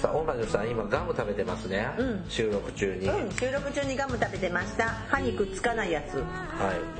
[0.00, 2.24] さあ大魔女さん今ガム食べてますね、うん。
[2.28, 4.84] 収録中に、はいうん、収録中にガム食べてました。
[5.08, 6.22] 歯にくっつかないやつ。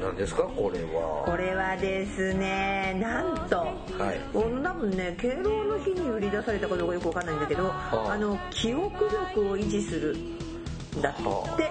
[0.03, 0.43] 何ですか？
[0.43, 1.23] これは。
[1.25, 3.73] これはですね、なんと、は
[4.13, 4.21] い。
[4.35, 4.41] 多
[4.75, 8.09] 分ね、敬老の日に売り出されたかどうかよくわかんないんだけど、あ。
[8.11, 11.71] あの、記憶力を維持するんだって、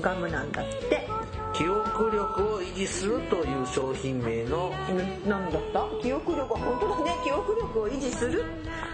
[0.00, 1.08] ガムなんだって。
[1.54, 4.70] 記憶力を維持するという商品名の。
[5.24, 5.86] んなんだった？
[6.02, 8.44] 記憶力、本当だね、記憶力を維持する。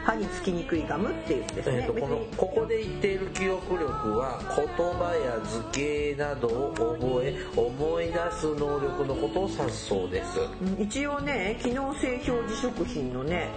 [0.05, 1.79] 歯につきにくいガムっていうんですね。
[1.81, 10.39] えー、とこのここで言っている記憶力は言葉や図形などを覚え思い出す能力のことを指すそうです。
[10.63, 13.49] うん一応ね、機能性表示食品のね、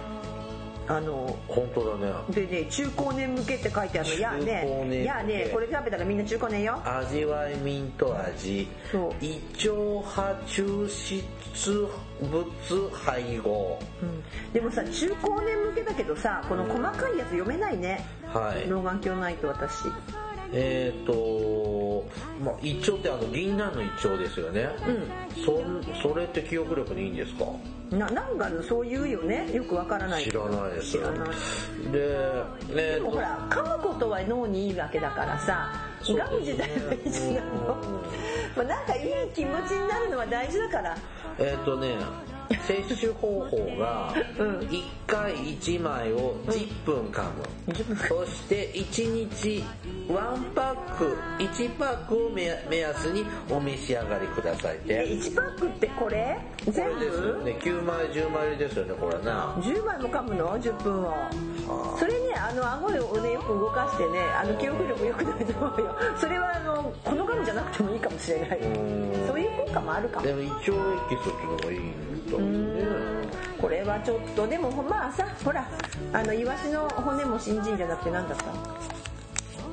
[0.88, 2.12] あの、本当だね。
[2.30, 4.14] でね中高年向けって書いてあるの。
[4.16, 6.80] いやねいやねこれ食べたらみんな中高年よ。
[6.84, 8.68] 味わいミント味。
[8.90, 9.24] そう。
[9.24, 9.72] 胃腸
[10.08, 10.88] 波抽
[11.54, 11.88] 出
[12.20, 13.78] 物配合。
[14.02, 14.52] うん。
[14.52, 18.04] でもさ中高年向けだけどさこの細かいやつ読めないね。
[18.26, 18.68] はい。
[18.68, 19.84] 老眼鏡ないと私
[20.54, 22.04] えっ、と
[22.44, 24.68] まあ胃腸ってあの銀杏の胃腸ですよね。
[24.86, 25.62] うそ
[26.10, 27.44] それって記憶力にいいんですか？
[27.94, 29.50] んななんかそう言うよね。
[29.52, 30.24] よくわからない。
[30.24, 30.92] 知らないです。
[30.92, 31.28] 知らない。
[31.28, 31.34] で
[31.94, 32.74] えーと。
[32.74, 35.72] でもほら噛むことは脳にいいわけだからさ
[36.02, 38.02] そうガム自体は一緒なの。
[38.56, 40.96] まあなんかいい気持ちになるのは大事だから。
[41.38, 41.96] えっ、とね
[42.66, 44.58] 摂取方法がうん。
[44.60, 49.62] 1回1枚を10分噛む、10分そして1日
[50.08, 56.38] 1パック1パックを目目安にお召し上がりくださいってえ1パックってこれ？
[56.64, 57.58] こ全れですよ部ね。
[57.60, 59.54] 9枚10枚ですよねこれな。
[59.60, 61.14] 10枚も噛むの？10分を。
[61.68, 65.96] あそれねあの顎をねよく動かしてねあの記憶力良くなると思うよ。
[66.18, 68.58] それはあのこのガムじゃなくてもいいかもしれない。
[68.60, 69.26] うん。
[69.26, 70.26] そういう効果もあるかも。
[70.26, 72.74] でも胃腸エキスっていうのがいいんだもん。
[72.74, 72.82] ね
[73.60, 75.68] これはちょっとでもまあさほら
[76.12, 79.01] あのイワシの骨も新人じゃなくて何だった？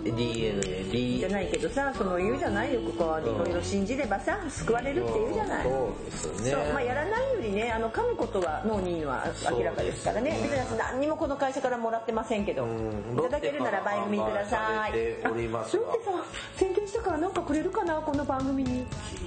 [0.03, 5.63] DNA じゃないけどさその言うじゃないよここいろいろ信じればさ救われるって言うじゃない。
[5.63, 10.37] そうですねそうまあ、やらないよりねあの噛むことは脳にいいのは明らかですからね。
[10.41, 12.65] 別に私何にもこの会社からもらってませんけど。
[12.65, 13.17] うん。
[13.17, 15.83] いただけるなら番組くださいロッテから販売されておりますが。
[15.83, 16.23] あロッテさん
[16.57, 18.85] 宣伝したからなんかくれるかなこの番組に。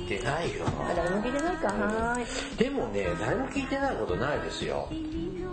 [0.08, 0.64] 聞いてないよ。
[0.66, 1.66] あ誰も聞いてないか。
[1.68, 2.56] はーい。
[2.56, 4.88] でもね誰も聞いてないことないですよ。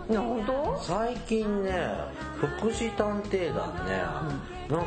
[0.10, 1.72] な本当最近ね
[2.38, 4.02] 福祉探偵団ね、
[4.70, 4.86] なんか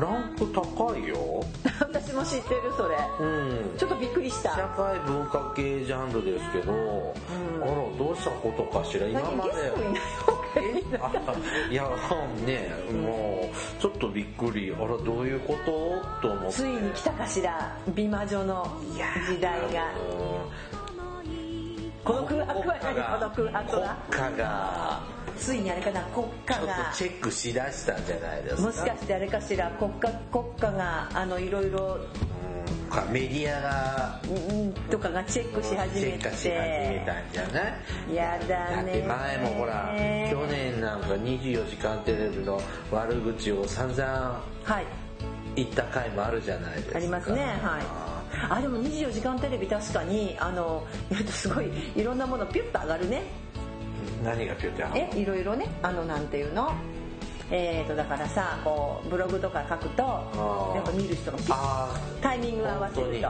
[0.00, 1.44] ランク高いよ。
[1.80, 2.96] 私も知ってるそれ。
[3.20, 3.24] う
[3.74, 3.76] ん。
[3.76, 4.50] ちょっとびっくりした。
[4.52, 9.06] 社会文化系ジャンルですけど、あらどうしたことかしら？
[9.06, 9.50] 今何まで。
[11.70, 11.84] いや
[12.46, 14.74] ねもうちょっとびっくり。
[14.74, 16.26] あらどういうこと？
[16.28, 16.52] と思って。
[16.52, 17.76] ついに来たかしら。
[17.88, 18.66] 美魔女の
[19.28, 19.90] 時代が
[22.04, 22.94] この空白は何？
[22.94, 23.96] この空白は？
[24.10, 25.00] 国家が。
[25.36, 26.02] ついにあれかな？
[26.04, 26.90] 国家が。
[26.92, 28.62] とチェックしだしたんじゃないですか？
[28.62, 29.70] もしかしてあれかしら？
[29.72, 31.98] 国家国家があのいろいろ。
[33.12, 34.20] メディアが。
[34.24, 34.72] うん。
[34.90, 37.68] とかがチェックし始めチェックし始めてたんじゃな
[38.10, 38.14] い？
[38.14, 38.82] やだね。
[38.82, 39.94] だって前もほら
[40.30, 44.86] 去年なんか24時間テレビの悪口を散々はい。
[45.56, 46.96] 言った回もあるじゃないですか。
[46.96, 47.44] ありますね。
[47.62, 48.09] はい
[48.48, 53.22] あでも24時間テレビ確かにあのやるとすごいいろんなものピュッと上がるね。
[54.24, 55.66] 何がピュってあるえいろいろね。
[55.82, 56.72] あのなんていうの？
[57.50, 60.74] えーとだからさこうブログとか書くとー。
[60.76, 61.54] やっぱ見る人がピュッ。
[61.54, 63.22] あタイミング合わせるとへ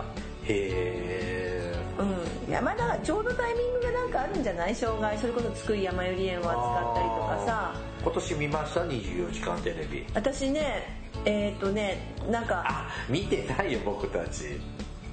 [0.48, 2.04] えう
[2.46, 2.50] ん。
[2.50, 4.74] いやまあだからちょうどタイミングがなんかあるんじゃない？
[4.74, 5.16] 障害。
[5.18, 7.74] それこそ津久井やまゆり園を扱ったりとかさ。
[8.02, 10.04] 今年見ました？24時間テレビ。
[10.14, 11.98] 私ねえっ、ー、とね
[12.30, 14.58] なんかあ見てないよ僕たち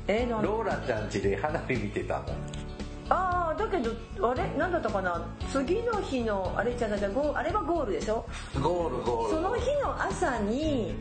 [0.08, 0.42] えー、なん？
[0.44, 2.26] ローラちゃん家で花火見てたもん。
[3.10, 3.92] ああだけど
[4.30, 4.48] あれ？
[4.58, 5.26] なんだったかな？
[5.52, 6.88] 次の日のあれじゃ
[7.36, 8.26] あれはゴールでしょ？
[8.62, 9.36] ゴールゴール。
[9.36, 10.94] その日の朝に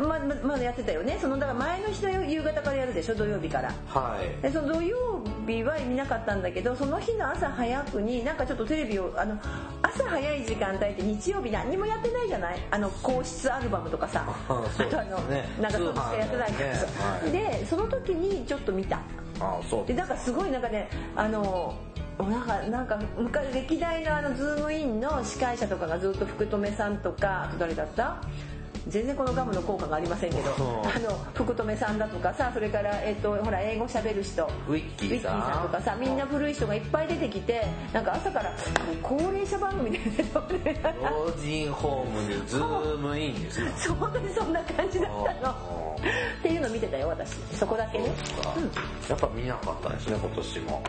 [0.00, 1.18] まままだやってたよね。
[1.20, 3.72] そのだから前の日の夕方からやるでしょ土曜日から。
[3.88, 4.42] はい。
[4.42, 9.38] でその土曜日は見なかったんだけどその日の朝早くになんかちょっとテレビをあの
[9.82, 12.58] 朝早い時間帯って日曜日何にもやってないじゃない？
[12.70, 14.24] あの皇室アルバムとかさ。
[14.48, 14.86] あね。
[14.90, 15.18] とあの
[15.60, 17.30] なんかそうしかやってないからさ、はい。
[17.30, 19.00] でその時にちょっと見た。
[19.40, 21.74] あそうでなんかすごいなんかねあの
[22.18, 28.22] なんかなんか昔歴代のあのズームインの司会者とかがずっと福留さんとかあと誰だった？
[28.88, 30.86] 全然このガムの効果がありませんけど、う。
[30.86, 35.62] んあの福留さんだとかさそれから、えっとほら英語しゃべる人ウィッキーさん。
[35.62, 38.52] とかさみんな古い人がいっぱい出てきてなんか朝から
[39.02, 39.98] 高齢者番組で
[41.02, 43.70] 老人ホームにズームインですか？
[43.78, 45.10] そう本当にそんな感じだっ
[45.40, 45.96] たの。
[46.38, 47.30] っていうの見てたよ私。
[47.56, 47.98] そこだけ。
[47.98, 48.06] ね
[49.08, 50.82] やっぱ見なかったですね今年も。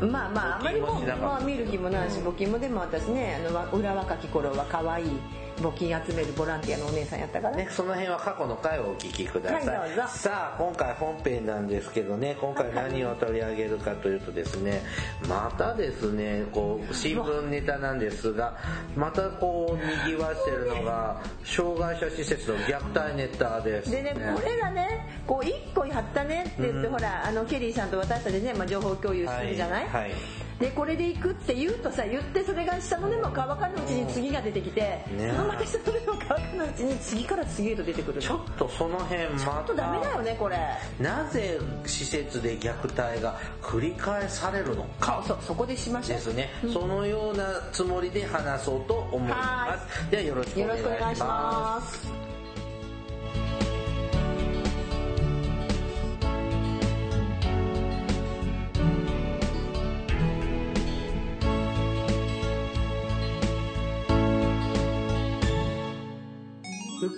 [0.00, 5.10] まあまああまりもまあ、見る気もないし募金もでも私ねあのわ裏若き頃は可愛い
[5.58, 7.56] 募金集めるボランティアのお姉さんやったから。
[7.56, 14.82] ねね、その辺は過去の回をお聞きください、はいさあ今回本編なんですけどね今回何を取り上げるかというとですね
[15.28, 18.56] またですねこう新聞ネタなんですが
[18.96, 26.92] またこうにぎわしてるのが障害者施設の虐待ネタですでねこれがねこう1個やったねって言って、うん。
[26.92, 35.32] ほらあのケリーさんと私たちね、まあ、情報共有するじゃない、はいはいでこれで行くって言うとさ言ってそれが下の根も乾かぬうちに次が出てきて、ね。
[35.32, 40.58] そのまた下の根も乾かぬうちに次から次へと出てくるちょっとその辺まちょっとダメだよねこれ。
[41.00, 45.22] なぜ施設で虐待が繰り返されるのか。
[45.26, 46.18] そうそこでしましょう。
[46.18, 50.10] ですね、そのようなつもりで話そうと思います。
[50.10, 50.76] ではよろしくお願
[51.12, 52.27] いします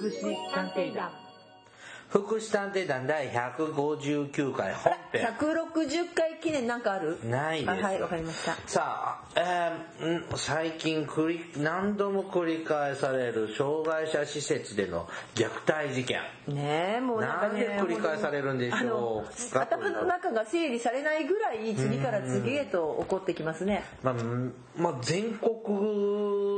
[0.01, 1.30] 福祉探偵団。
[2.11, 5.27] 福祉探偵団第159回本編。
[5.27, 7.19] 160回記念なんかある？
[7.25, 8.57] ないですあはいわかりました。
[8.67, 9.41] さあ、
[10.01, 16.21] えーん最近繰り何度も繰り返される障害者施設での虐待事件。
[16.49, 19.25] ねえもうなんかねで繰り返されるんでしょ
[19.55, 23.85] う頭の中が整理されないぐらい次から次へと起こってきますね。
[24.03, 25.53] まあ、うんまあ、全国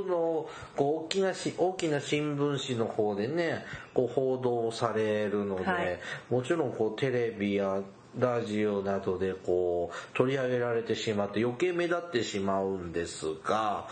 [0.06, 5.99] のこう大きなし大きな新聞紙の方でねこう報道されるので、はい。
[6.31, 7.81] もちろんこうテレビや
[8.19, 13.87] ラジオなどでこう取り上げられてしまって余計目立ってしまうんですが。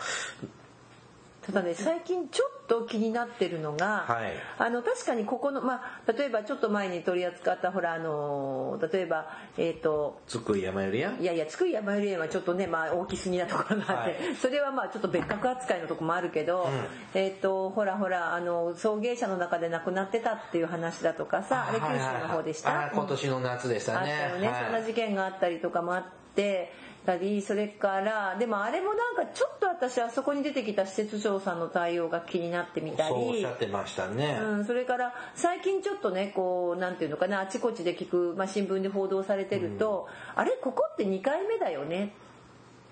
[1.42, 4.32] ただね最近ちょっと気になってるのが、はい。
[4.56, 9.26] あの確かにここのまあ例えばちょっと前に取り扱ったほらあの例えば
[9.58, 14.36] えっ、と津久井やまゆりやいやいや津久井やまゆり園はちょっとね、まあ、大きすぎなところがあって、はい。
[14.36, 16.68] それはまあちょっと別格扱いのとこもあるけど、
[17.12, 24.12] えっ、とほらほらあの送迎車の中で亡くなってたっていう話だとかさあれ九州の方でした、あ今年の夏でしたね。
[24.12, 24.64] あったよね、はい。
[24.64, 26.04] そんな事件があったりとかもあっ
[26.36, 26.72] て
[27.10, 33.08] たりそれからでもあれもなんかちょっと私あそこに出てきた施設長さんの対応が気になってみたり。
[33.08, 42.14] そうおっしゃってましたね、うん、それから最近ちょっとねこうなんていうのかなあちこちで聞く、まあ、新聞で報道されてると、あれここって2回目だよね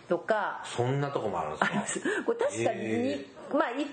[0.08, 0.62] とか。
[0.64, 2.06] そんなとこもあるんですか？
[2.24, 3.86] これ確かに、へまあ1回目は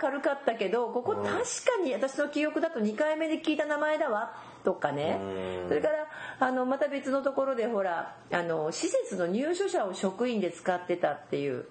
[0.00, 1.38] 軽かったけどここ確か
[1.84, 4.32] に私の記憶だと2回目で聞いた名前だわ。
[4.64, 5.18] とかね。
[5.20, 5.68] うん。
[5.68, 6.06] それから
[6.38, 11.66] あのまた別のところでほらあの施設の入所者を職員で使ってたっていう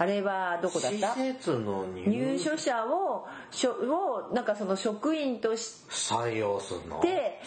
[0.00, 1.12] あれはどこだった？
[1.14, 7.02] 施設の入所者をしょをなんかその職員として採用するの？
[7.02, 7.38] で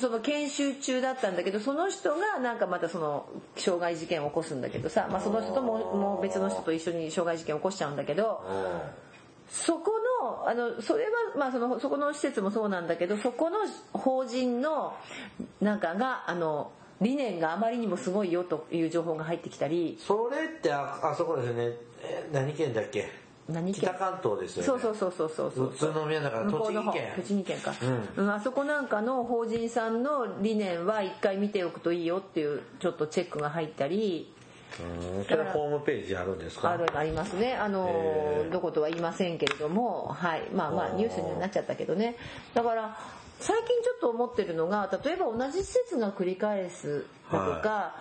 [0.00, 8.42] その研修中だったんだけどその人がなんかまたその傷害事件を起こすんだけどさ、まあ、その人とももう別の人と一緒に傷害事件を起こしちゃうんだけど
[9.48, 9.92] そこ
[10.22, 13.58] のあのそれはまあそのそこの施設もそうなんだけどそこの
[13.92, 14.94] 法人の
[15.60, 19.98] なんかがあの理念があまりにもすごいよという情報が入ってきたり。
[20.00, 23.10] それってああそこですよねえ何県だっけ？
[23.48, 23.82] 何県？
[23.82, 24.66] 北関東ですよね。
[24.66, 25.90] そうそうそうそうそうそう。
[25.90, 27.12] 宇都宮だから栃木県。
[27.16, 27.74] 栃木県か、
[28.16, 34.32] ううんあそこなんかの法人さんの理念は一回見ておくといいよっていうちょっとチェックが入ったり。
[35.16, 35.24] うん。
[35.24, 36.70] それホームページあるんですか？
[36.70, 37.54] あるありますね。
[37.54, 40.08] あのどことは言いませんけれども。
[40.08, 40.42] はい。
[40.54, 42.16] まあまあニュースになっちゃったけどね。
[42.54, 42.98] だから
[43.40, 47.96] 最近ちょっと思ってるのが例えば同じ施設が繰り返すだとか、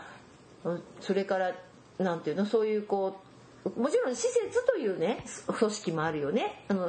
[0.63, 1.53] うんそれから
[1.97, 2.45] なんていうの？
[2.45, 3.30] そういうこう
[3.77, 6.63] もちろん施設というね組織もあるよね。
[6.67, 6.87] あの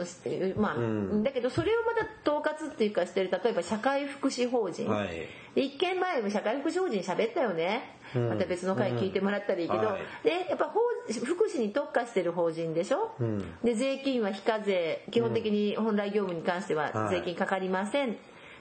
[0.57, 1.23] まあ、ん。
[1.23, 5.29] だけどそれをまた統括っていうかしてる例えば社会福祉法人、はい。
[5.55, 8.29] で一件前も社会福祉法人喋ったよね、うん。
[8.31, 10.01] また別の回聞いてもらったらいいけど、うんはい。
[10.25, 10.81] でやっぱ法
[11.25, 13.45] 福祉に特化してる法人でしょ、ん。
[13.63, 15.05] で税金は非課税。
[15.11, 17.17] 基本的に本来業務に関してははい。
[17.17, 18.17] 税金かかりません、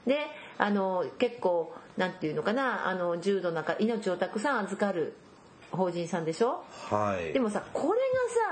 [0.06, 0.18] で
[0.58, 2.90] あの結構なんていうのかな。
[2.90, 5.14] あの重度なか命をたくさん預かる
[5.72, 6.64] 法人さんでしょ？
[6.90, 7.34] はい。
[7.34, 8.00] でもさこれ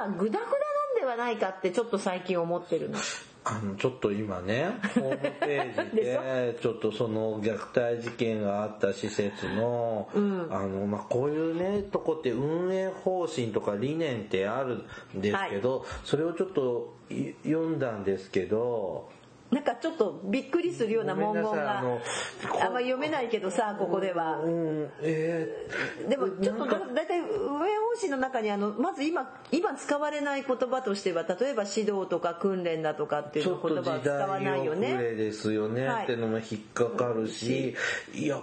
[0.06, 2.98] がさグダグダなんではないかってちょっと最近思ってるの。
[3.46, 7.58] あのちょっと今ねホームページで ちょっとその虐
[7.94, 10.10] 待事件があった施設の,、
[10.52, 14.84] あのまあ、こういうねとこって運営方針とか理念ってある
[15.18, 19.10] んですけど、それをちょっとい読んだんですけど
[19.52, 21.84] なんかちょっとびっくりするような文言があ
[22.70, 24.40] んま読めないけどさここでは。
[24.40, 25.68] うんえ
[26.08, 36.04] でもちょっとだだいたい運営方針の中にあのまず今今使われない言葉としては例えば指導とか訓練だとかってー、いう言葉は使わないよ遅れねですよね、はい。
[36.04, 37.76] ってのも引っかかるし
[38.14, 38.42] いや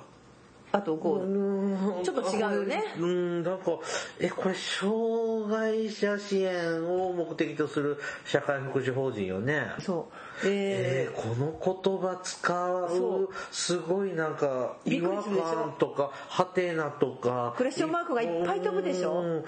[0.72, 2.82] あとこうちょっと違うよね。
[2.98, 3.78] うん、なんか、
[4.18, 9.68] え、これ、障害者支援を目的とする社会福祉法人よね。
[9.80, 11.52] そうええーこの
[11.82, 13.22] 言葉使そう。
[13.24, 17.54] う、すごいなんか、違和感とか、ハテナとか。
[17.56, 19.20] クエスチョンマークがいっぱい飛ぶでしょ？
[19.20, 19.44] うん。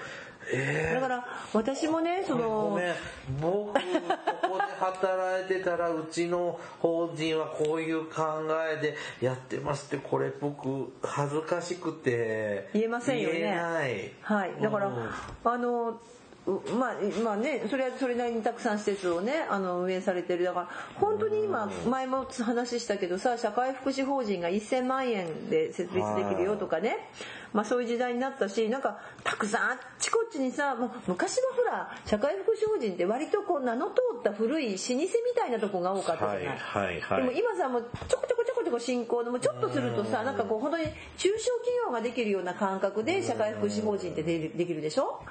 [0.51, 2.93] えだから私もねそーごのめん
[3.39, 8.23] 僕ここで働いてたらうちの法人はこういう考
[8.75, 12.69] えでやってますってこれ僕恥ずかしくて。
[12.73, 13.39] 言えませんよね。
[13.41, 14.11] 言えない。
[14.21, 14.51] はい。
[14.59, 15.09] だから、うん。
[15.43, 15.99] あのう
[16.47, 20.45] まあまあねそれはそれなりにたくさん施設をねあの運営されてる。
[20.45, 26.97] だから本当に今前も話したけどさ社会福祉法人が1000万円で設立できるよとかね。
[27.53, 37.21] まあそういう時代になったしなんかたくさんあっちこっちにさもう昔はほら社会福祉法人って割とこう名の通った古い老舗みたいなとこが多かったじゃない、はいはいはい。
[37.21, 40.83] でも今さもうちょこちょこちょこちょこ進行でもちょっとするとさなんかこう本当に
[41.17, 45.23] 中小企業ができるような感覚で社会福祉法人ってでできるでしょ？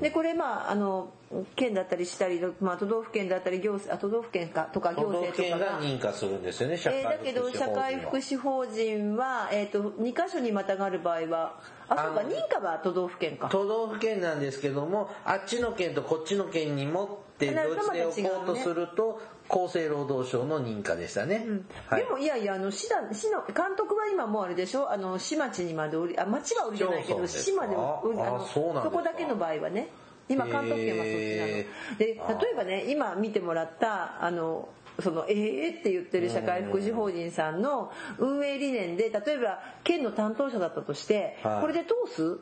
[0.00, 1.10] でこれまああの
[1.56, 5.80] 県だったりしたり、まあ、都道府県だったり行政あ都道府県かとか行都道府県が政とかが。
[5.82, 11.58] 認可するんですよね社会えーだけど社会福祉法人は、えー、と2箇所にまたがる場合は
[11.88, 13.48] あそうか認可は都道府県か。
[13.50, 17.08] 都道府県なんですけどもあっちの県とこっちの県に持っ
[17.38, 21.46] てどっちで置こうとすると厚生労働省の認可でしたね、
[21.86, 22.02] はい。
[22.02, 24.90] でもいやいやあの市だ市の監督は今もうあれでしょ？
[24.90, 28.60] あの市町にまで降りあ町は降りてないけど市まであのそ
[28.90, 29.88] こだけの場合はね。
[30.26, 31.48] 今監督権はそっちなの。
[31.48, 31.66] へ
[31.98, 32.16] で例え
[32.56, 34.70] ばね今見てもらったあの
[35.02, 41.60] そのええって言ってる社会福祉法人さんの運営理念で例えば県の担当者だったとしてはい。
[41.60, 42.38] これで通す？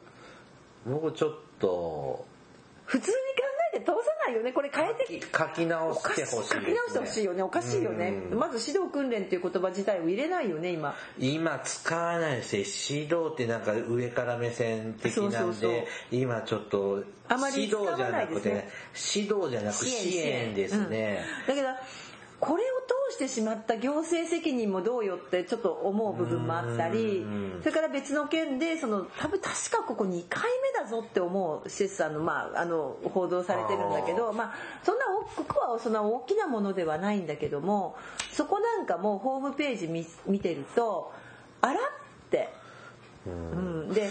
[0.87, 2.25] 僕ちょっと
[2.85, 3.21] 普通に考
[3.75, 3.95] えて通さ
[4.27, 4.53] ないよね。
[4.53, 7.43] これ変えて書き直してほしいね、書き直してほしいよね。
[7.43, 8.09] おかしいよね。
[8.31, 8.39] うん。
[8.39, 10.95] まず指導訓練っていう言葉自体を入れないよね今。
[11.19, 18.69] 今使わないですよ指導ってなんか上から目線的なんで今ちょっとあまり指導じゃなく使わないですて、ね。
[19.15, 21.55] 指導じゃなく支援ですね、うん。
[21.55, 21.69] だけど
[22.41, 30.43] これを通してしまった行政責任もどうよってちょっと思う部分もあったりうんそれから別の件でその多分確かここ2回
[30.75, 35.05] 目だぞって思う施設さんの,、まあ、あの報道されてるんだけどまあ、そんな
[35.37, 37.97] 大ここはそんな大きなものではないんだけども
[38.33, 41.13] そこなんかもホームページ見見てると
[41.61, 41.77] あらっ
[42.31, 42.63] て。
[43.25, 44.11] うん、で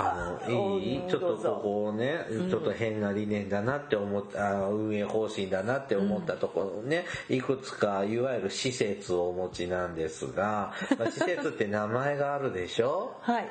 [0.00, 13.16] あのいいちょっとここをね、ちょっと変な理念だなって思ったあ運営方針だなって思ったところね、いくつかいわゆる施設をお持ちなんですが、 まあ施設って名前があるでしょ？
[13.22, 13.48] はい。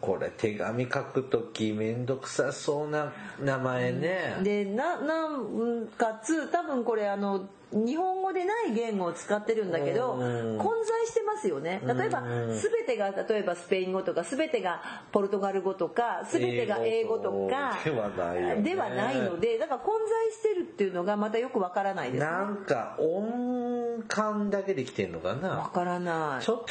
[0.00, 10.58] これ手紙書くときめんどくさそうな名前ね、でななんかつ多分これあの日本語でない言語を使ってるんだけどうん。
[10.58, 11.80] 混在してますよね。
[11.84, 14.80] 例えばうん全てが例えばスペイン語とか全てが
[15.12, 17.90] ポルトガル語とか全てが英語とかで
[18.74, 22.30] はないのでだから混在してるっていうのがまたよくわからないですね。
[22.30, 26.44] なんか音感だけできてんのかわなからない。
[26.44, 26.64] ちょっ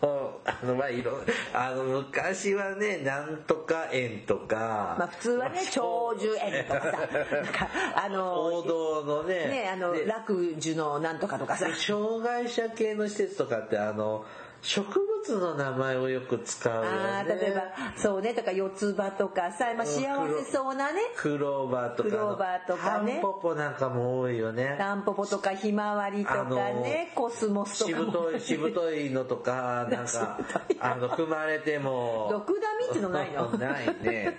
[0.00, 1.18] とあのまあいろ
[1.54, 6.92] あの昔はねなんとか園とか、まあ普通はね長寿園とかさ。
[6.92, 7.68] なんか
[8.04, 10.04] あの王道のねねあので
[10.50, 11.66] 楽寿のなんとかとかさ。
[11.74, 14.24] 障害者系の施設とかってあの
[14.62, 16.88] 植物の名前をよく使うよね。
[16.88, 17.62] あー例えば
[17.96, 20.02] そうねとか四つ葉とかさ、まあ、幸
[20.44, 21.00] せそうなね。
[21.16, 23.12] クローバーとかクローバーとかね。
[23.14, 24.74] タンポポなんかも多いよね。
[24.78, 30.38] タンポポとかひまわりとかねコスモスとしかもぶといしぶといのとか なんか
[30.80, 32.28] あの踏まれても。
[32.30, 33.50] 毒ダミってのないの？
[33.58, 34.38] ないね。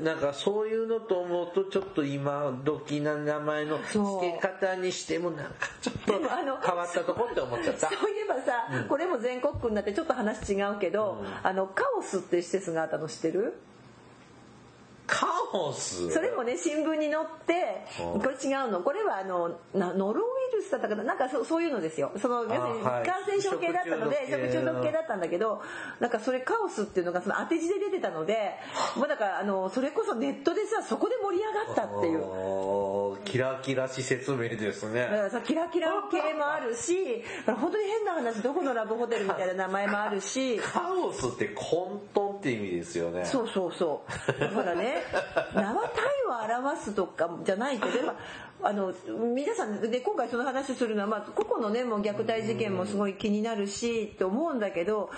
[0.00, 7.88] なんかそういうのと思うとちょっと今時な名前の付け方にしてもなんかちょっと変わったとこって思っちゃった。
[7.88, 13.54] そういえばさ、これも全国区になってちょっと話違うけど、あのカオスっていう施設があったの知ってる？
[15.50, 16.10] カオス。
[16.10, 18.80] それもね新聞に載ってうんこれ違うの。
[18.80, 21.02] これはあのなノロウイルスだったかな？
[21.02, 22.12] なんかそそういうのですよ。
[22.20, 23.06] その要するにはい。
[23.06, 25.62] 感染症系だったので食中毒系食中毒系だったんだけど
[25.98, 28.52] なんかそれカオスっていうのがその当て字で出てたので
[28.96, 32.20] まあだからあのそれこそネットでさそこで盛り上がったっていう。
[33.24, 35.02] キラキラ施設名ですね。
[35.02, 40.58] だからさキラキラ系もあるし本当に変な話どこのラブホテルみたいな名前もあるし。
[40.58, 43.24] カオスって混沌って意味ですよね。
[43.24, 44.40] そうそうそう。
[44.40, 45.02] だからね
[45.54, 45.90] 名は
[46.26, 48.12] 体を表すとかじゃないけど
[48.62, 48.92] あの
[49.34, 55.10] 皆さんで今回その話するのは、まあ、個々のねもう虐待事件もすごい気になるしって思うんだけど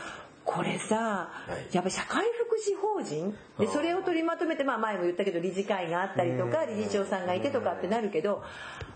[0.44, 1.30] これさ、
[1.72, 3.34] やっぱり社会福祉法人？
[3.58, 8.42] でそれを取りまとめて、まあ、前も言ったけど理事会があったりとか理事長さんがいてとかってなるけど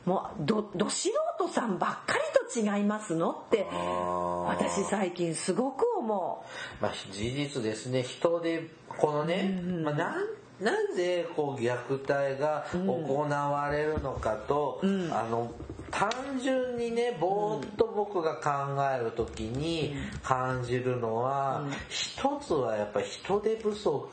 [0.04, 3.30] もうどど素人さんばっかりと違いますの？
[3.30, 3.66] って
[4.46, 6.44] 私最近すごく思
[6.80, 6.82] う。
[6.82, 8.02] まあ、事実ですね。
[8.02, 10.24] 人でこのね、まあ、なん
[10.60, 15.52] なぜこう虐待が行われるのかと、うん、あの
[15.90, 16.10] 単
[16.42, 18.50] 純にねぼーっと僕が考
[18.92, 24.08] える時に感じるのは、うん、一つはやっぱり人手不足。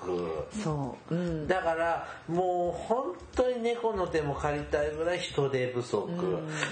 [0.64, 6.10] そう、うん、だからもう本当に猫の手も借りたいぐらい人手不足、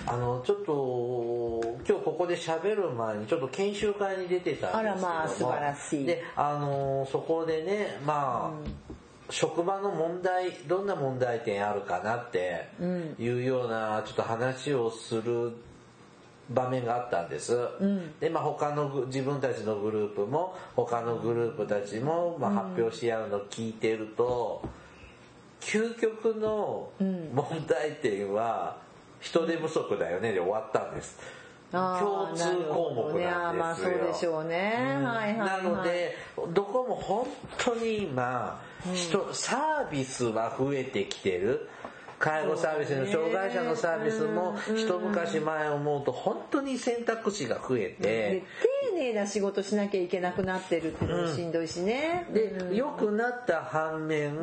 [0.06, 6.06] あのちょっと今日ここで喋る前にちょっと研修会に出てたんですけどあらまあ素晴らしい。
[6.06, 8.92] であのそこでねまあ、
[9.31, 12.67] 職場の問題どんな問題点あるかなって
[13.17, 15.53] いうようなちょっと話をする
[16.50, 24.61] 場面があったんです、うん、でまあ他の自分たちのグループも他のグループたちもまあ発表し合うのを聞いてると、
[25.61, 28.77] 究極の問題点は
[29.21, 31.17] 人手不足だよねで終わったんです。
[31.72, 33.60] 共通項目なんですよ。
[33.60, 34.98] まあそうでしょうね。
[35.00, 36.16] うん、はいはい、はい、なので
[36.54, 38.62] どこも本当に今
[38.94, 41.70] 人、サービスは増えてきてる。
[42.22, 48.44] 介護サービスの障害者のサービスも一昔前思うと本当に選択肢が増えて。
[48.92, 54.36] 丁寧な仕事しなきゃいけなくなってるっていうのもしんどいしね、で良くなった反面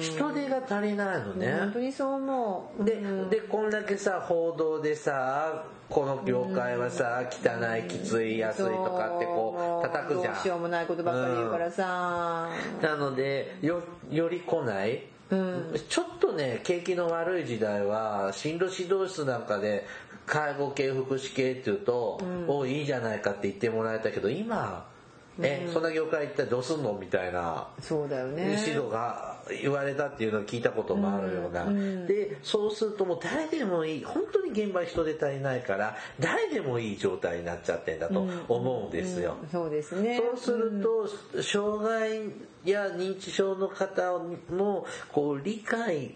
[0.00, 1.56] 人手が足りないのね。
[1.60, 2.84] 本当にそう思う。
[2.84, 10.34] ででこんだけさ報道でさこの業界はさ汚いきつい安いとかってこう叩くじゃん。
[10.34, 12.48] どうしようもないことばっかり言うからさ、
[12.80, 15.02] なのでよより来ない。
[15.30, 19.86] うん、ちょっとね景気の悪い時代は進路指導室なんかで
[20.26, 24.89] 介護系福祉系っていうと、うん、おいいじゃないかって言ってもらえたけど今
[25.40, 28.56] え、うん、そんな業界行ったらどうすんのみたいなそうだよね。
[28.60, 34.04] 指導が言われたっていうのを聞いたこともあるような、うん、でそうするともう誰でもいい。
[34.04, 40.20] 本当に現場人手足りないから誰でもいい状態になっちゃってんだと思うんですよ、うん、そうですね。
[40.20, 42.30] そうすると、障害
[42.64, 44.18] や認知症の方
[44.50, 46.14] のこう理解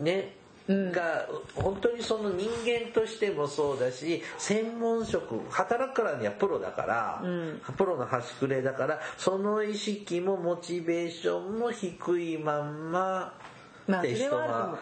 [0.00, 0.35] ね
[0.68, 13.32] が本当にその人間としてもそうだし専門職働くからにはプロだから、うん、プロの端くれだからその意識もモチベーションも低いまんま
[13.92, 14.78] って人が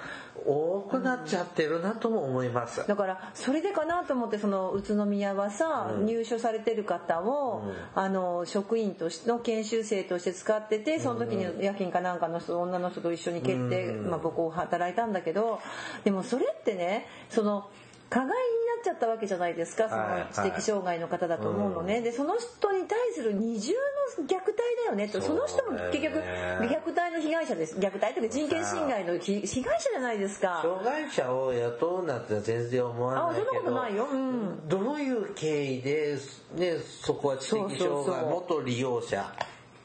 [0.46, 15.60] 多くなっちゃってるなとも思います、うん、だからそれでかなと思ってその宇都宮はさ、うん、入所されてる方を、うん、あの職員としての研修生として使っててその時に夜勤かなんかの人女の人と一緒に決定、まあ、僕を働いたんだけど
[16.04, 17.68] でもそれってねその
[18.10, 18.34] 加害にな
[18.80, 23.32] っちゃったわけじゃないですかその知的障害の方だと思うのね、はいはい、でその人に対する
[24.22, 27.76] 虐待だよねとその人も結局虐待の被害者です。
[27.78, 30.60] 虐待というか人権侵害の被害者じゃないですか。
[30.62, 33.50] 障害者を雇うなんて全然思わないけど。
[33.50, 36.18] あそんなことないよ、うん、どういう経緯で、
[36.56, 39.32] ね、そこは知的障害元利用者。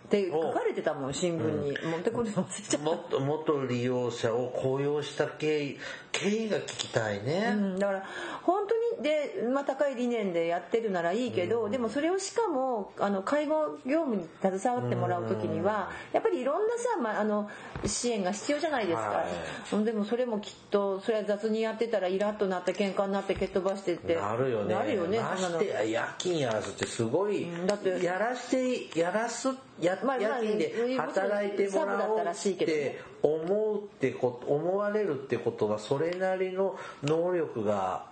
[0.08, 3.20] って書かれてたもん新聞に、うん、持ってこれ忘れちゃった。
[3.20, 5.78] 元利用者を雇用した経緯。
[6.12, 8.04] 経緯が聞きたいね、うん、だから
[8.44, 17.50] 本当にで、まあ、高い理念でやってるならいいけど、うん、でもそれをしかもあの介護業務に携わってもらう時には、やっぱりいろんなさ、まあ、あの
[17.86, 24.16] 支援が必要じゃないですか、はい、でもそれもきっとそれは雑にやってたらイラッとなって喧嘩になって蹴っ飛ばしてって。
[24.16, 24.74] なるよね。
[24.74, 29.50] なるよねまして夜勤やらすってすごい、だってやらしてやらす
[29.82, 38.08] や、まあ、夜勤で働いてもらおうって思うってこと思われるってことはそれなりの能力が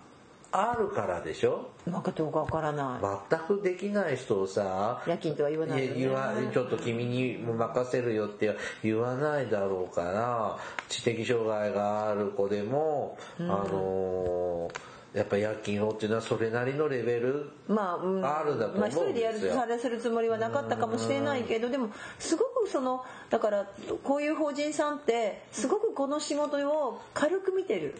[0.50, 1.68] あるからでしょ？
[1.86, 3.04] なんかどうかわからない。
[3.30, 5.86] 全くできない人をさ夜勤とは言わない。
[5.86, 18.80] よ、ね、言わちょっと君にも任せるよって言わないだろうから知的障害がある子でも、うん、あのーやっぱ夜勤をっていうのはそれなりのレベルまあ、うん、あるんだと思うん。
[18.80, 23.66] まあ一人でやるされするつもりはなかったかもしれないけど、でもすごくそのだから
[24.04, 27.94] こういう法人さんってすごくこの仕事を軽く見てる。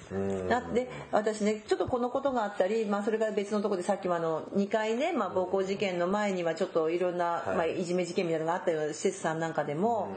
[0.49, 10.14] だって私ねちょっとこのことがあったり、まあそれから別のところでさっきもあの2回ね、まあ暴行事件の前にはちょっといろんな、まあいじめ事件みたいなのがあったような施設さんなんかでも。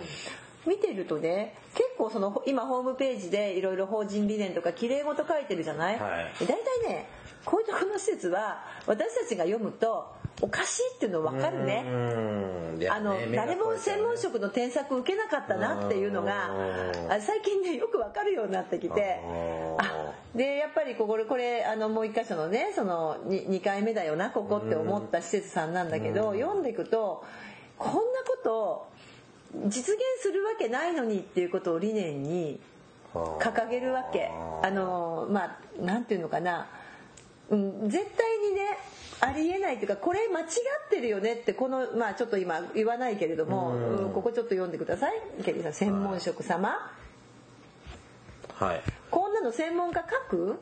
[0.66, 6.34] 見てるとね結構その今ホームページでいろいろ法人理念とかきれい事書いてるじゃない、はい。
[6.42, 6.56] 大体
[6.88, 7.08] ね
[7.46, 11.84] こういうところの施設は私たちが読むとおかしいっていうの分かるね。
[12.90, 16.50] あの誰も専門職の添削受けなかったなっていうのが
[17.20, 19.20] 最近ねよくわかるようになってきて。
[20.36, 27.26] でやっぱりこれこれあのもう一箇所のねその 2, 回目だよなここって思った施設さんなんだけど読んでいくと
[27.78, 28.88] こんなこと
[29.68, 32.60] 実現するわけないのにっていうことを理念に
[33.14, 34.32] 掲げるわけ。
[34.64, 36.68] あのまあなんていうのかな、
[37.50, 38.78] うん、絶対にね
[39.20, 40.48] ありえないというかこれ間違っ
[40.90, 44.14] てるよねってこのまあちょっと今言わないけれども、うん。
[44.14, 45.14] ここちょっと読んでください。
[45.44, 46.92] ケリーさん専門職様、
[48.56, 48.82] はい。
[49.10, 50.60] こんなの専門家書く？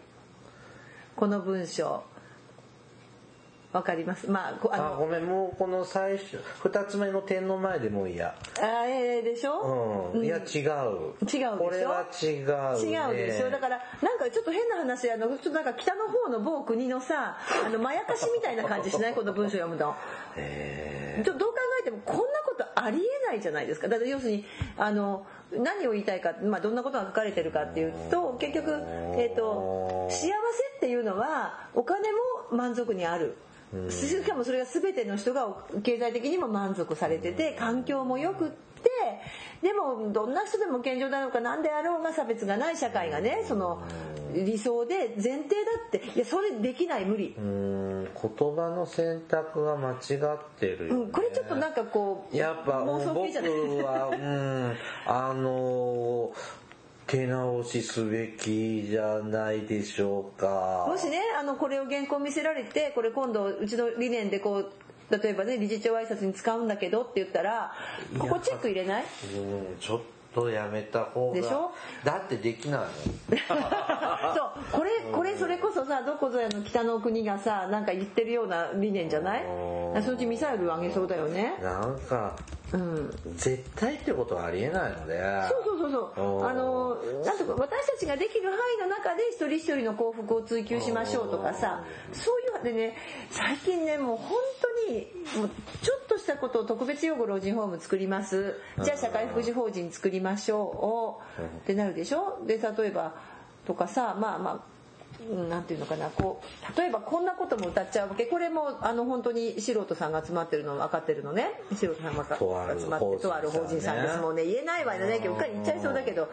[1.15, 2.03] この文章
[3.71, 4.29] わかります。
[4.31, 8.35] まあこああのごめんもうこの最初二つ目の点の前でもう嫌あ
[8.87, 10.25] えーでしょ、うん。
[10.25, 10.43] いや違う。
[10.43, 11.57] 違うでしょ？
[11.57, 13.51] これは違う、ね、違うでしょ？
[13.51, 19.13] だからなんかちょっと変な話あのちょっとなんか北の方の某国のさあのまやかしみたいな感じしない？
[19.15, 19.93] この文章読むと。
[20.35, 23.87] へちょどう考えてもこんなことありえないじゃないですか。
[23.87, 24.45] だから要するに
[24.77, 28.71] あの何を言いたいか、まあ、どんなことが書かれてるかっていうと結局、
[29.15, 30.27] えー、と幸せ
[30.77, 32.17] っていうのはお金も
[32.57, 33.35] 満足にある。
[33.89, 35.47] しかもそれが全ての人が
[35.83, 38.89] 経済的にも満足されてて環境も良くって
[39.61, 43.83] でもどんな人でも健常なのか何であろうが差別がない社会がねその
[44.33, 46.03] 理想で前提だって。
[46.15, 47.35] いやそれできない無理。
[47.37, 48.03] ー、うん。
[48.03, 49.97] 言葉の選択が間違っ
[50.59, 51.01] てるよ、ね。
[51.01, 53.51] うん、これちょっとなんかこうやっぱ妄想僕系じゃない？
[53.81, 54.75] は、うん、
[55.07, 56.31] あの
[57.09, 60.85] 手直しすべきじゃないでしょうか。
[60.87, 64.71] もしねあのこれを原稿見せられてこれ今度うちの理念でこう
[65.17, 67.73] 例えばね理事長挨拶に使うんだけどって言ったら
[68.19, 69.03] ここチェック入れない？
[69.35, 69.37] う
[69.73, 70.01] んちょっ
[70.35, 71.71] とやめた方がでしょ？
[72.05, 72.81] だってできない
[74.37, 74.45] そ
[74.75, 79.43] うこれこれそれこそさどこぞやの北の国がさなんか言ってるような理念じゃない？
[79.43, 81.55] うんそのうちミサイル上げそうだよね。
[81.59, 82.35] なんか
[82.73, 83.11] うん。
[83.35, 85.21] 絶対ってことはありえないので。
[85.49, 86.39] そうそうそうそう。
[86.39, 86.47] うん。
[86.47, 92.97] あのなんとか私たちができる範囲の中で一人一人の幸福を追求しましょうとかさそういうでね
[93.31, 94.37] 最近ねもう本
[94.87, 95.49] 当にもう
[95.81, 98.55] ちょっとしたことを特別養護老人ホーム作ります。
[98.83, 101.41] じゃあ社会福祉法人作りましょう。
[101.41, 102.39] ってなるでしょ？
[102.45, 103.15] で例えば
[103.65, 104.61] とかさまあまあうん
[105.49, 106.41] なんていうのかなこ
[106.73, 108.25] う例えばこんなことも歌っちゃうわけ。
[108.25, 111.61] これもあの本当に素人さんが集まってるの分かってるのね。
[111.75, 112.23] 素人さんが
[112.79, 114.45] 集まってとある法人さんですもんね。
[114.45, 116.29] 言えないわよねうっかり言っちゃいそうだけど。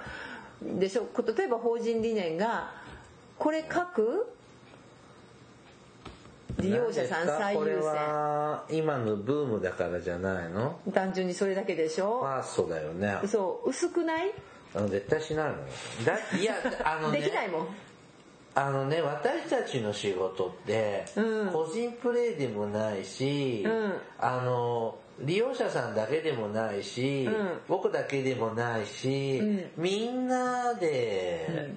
[0.62, 1.06] でしょ？
[1.36, 2.72] 例えば法人理念が
[3.38, 4.32] これ書く？
[6.58, 10.78] 利用者さん最これ優は今のブームだからじゃないの？
[10.86, 12.20] 先単純にそれだけでしょ？
[12.20, 13.18] ファーストだよね。
[13.26, 13.68] そう。
[13.70, 14.32] 薄くない？
[14.74, 15.58] あの絶対しないのよ。
[16.06, 17.20] だいやあのね。
[17.20, 17.68] できないもん
[18.58, 21.50] あのね私たちの仕事ってうん。
[21.52, 23.92] 個人プレーでもないし、うん。
[24.18, 27.58] あの利用者さんだけでもないし、うん。
[27.68, 29.70] 僕だけでもないし、うん。
[29.76, 31.70] みんなで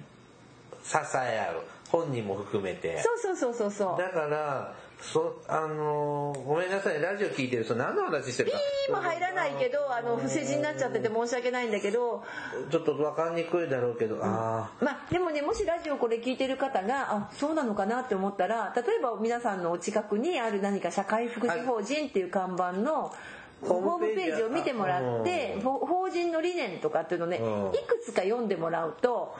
[0.82, 1.62] 支え合う。
[1.90, 3.02] 本人も含めて。
[3.02, 3.98] そうそうそうそうそう。
[3.98, 8.58] だからそあのごめんなさいラジオ聞いてる人何の話してるか。
[8.86, 12.22] ピーも入らないけどあの不正字になっちゃってて申し訳ないんだけど。
[12.70, 23.14] ちょっと分かりにくいだろうけど、ああまあでもねもしラジオこれ聞いてる方があそうなのかなって思ったら例えば皆さんのお近くにある何か社会福祉法人っていう看板の
[23.62, 27.74] ホームページを見てもらってほ法人の理念とかっていうのをねうん。
[27.74, 29.34] いくつか読んでもらうと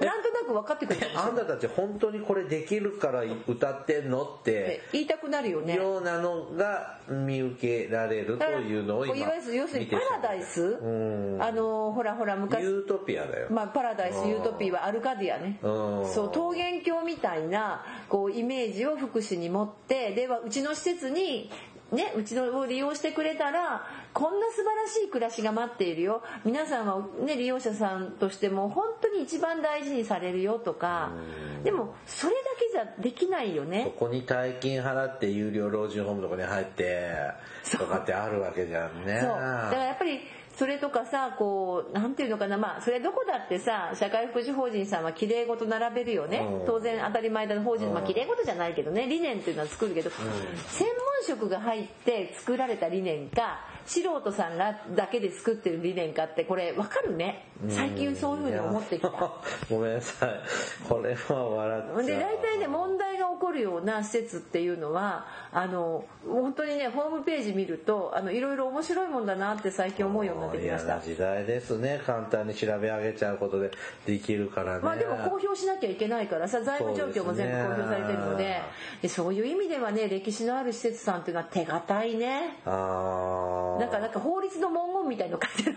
[0.00, 5.74] なんとなく分かってくるあんたたち本当にこれできるから歌ってんのって言いたくなるよね。
[5.74, 10.62] ようなのが見受けられるというのを今いわゆる要するにパラダイス？
[10.62, 11.42] うん。
[11.42, 12.62] あのほらほら昔。
[12.62, 15.58] ユートピアだよ、まあ、パラダイスユートピーはアルカディアね。
[15.62, 16.12] うん。
[16.12, 21.50] そう桃源郷みたいなこうイメージを福祉に持ってではうちの施設に
[21.92, 26.22] ね、うちのを利用してくれたらこんな素晴らしい暮らしが待っているよ。
[26.44, 31.12] 皆さんは、ね、利用者さんとしても本当に一番大事にされるよとか。
[31.62, 33.92] でもそれだけじゃできないよそね。
[33.98, 37.12] こに大金払って有料老人ホームとかに入って
[37.70, 39.20] とかってあるわけじゃんね。
[39.20, 39.30] そう。
[39.30, 40.20] だからやっぱり
[40.56, 42.58] それとかさこうなんていうのかな。
[42.58, 46.38] まあそれどこだってさ社会福祉法人さんはきれい事並べるよね。
[46.38, 46.66] うん。
[46.66, 47.60] 当然当たり前だ。
[47.62, 49.06] 法人まあきれい事じゃないけどね。
[49.06, 50.10] 理念っていうのは作るけど。
[50.10, 50.96] 専門
[51.26, 57.46] 職が入って作られた理念か素人さんがだけで作ってる理念かってこれ分かるね。
[57.68, 59.10] 最近そういうふうに思ってきた。
[59.68, 60.30] ごめんなさい。
[60.88, 71.00] これは笑っちゃうで大体ね問題が起残るような施設っていうのはあの本当にねホームページ見るとあのいろいろ面白いもんだなって最近思うようになってきました。
[71.00, 72.02] 時代ですね。
[72.06, 73.70] 簡単に調べ上げちゃうことで
[74.06, 74.80] できるからね。
[74.82, 78.60] まあでも公表しなきゃいけないからさ財務状況も全部公表されてるので
[79.00, 82.58] でそういう意味ではね歴史のある施設さんっていうのは手堅いね。
[82.66, 85.76] ああなんかなんか法律の文言みたいの書いてる。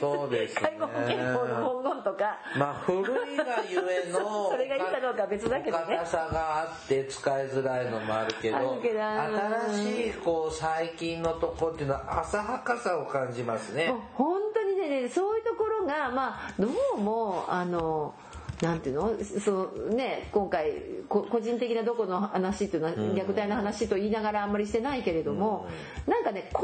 [0.00, 0.60] そうですね。
[0.62, 2.38] 介護保険法の文言とか。
[2.56, 5.84] まあ古いがゆえの それがいいかどうかは別だけどね。
[5.96, 13.94] 硬さがあって使いづらいのもあるけど新しいこう最近のとこっていうのは浅はかさを感じますね。
[14.14, 18.14] 本当にねそういうところがまあどうもあの
[18.62, 19.12] なんていうの？
[19.40, 20.72] そうね今回
[21.08, 25.68] こ個人的などこの話っていうのは虐待の話と言いながらあんまりしてないけれども、
[26.06, 26.60] なんかね根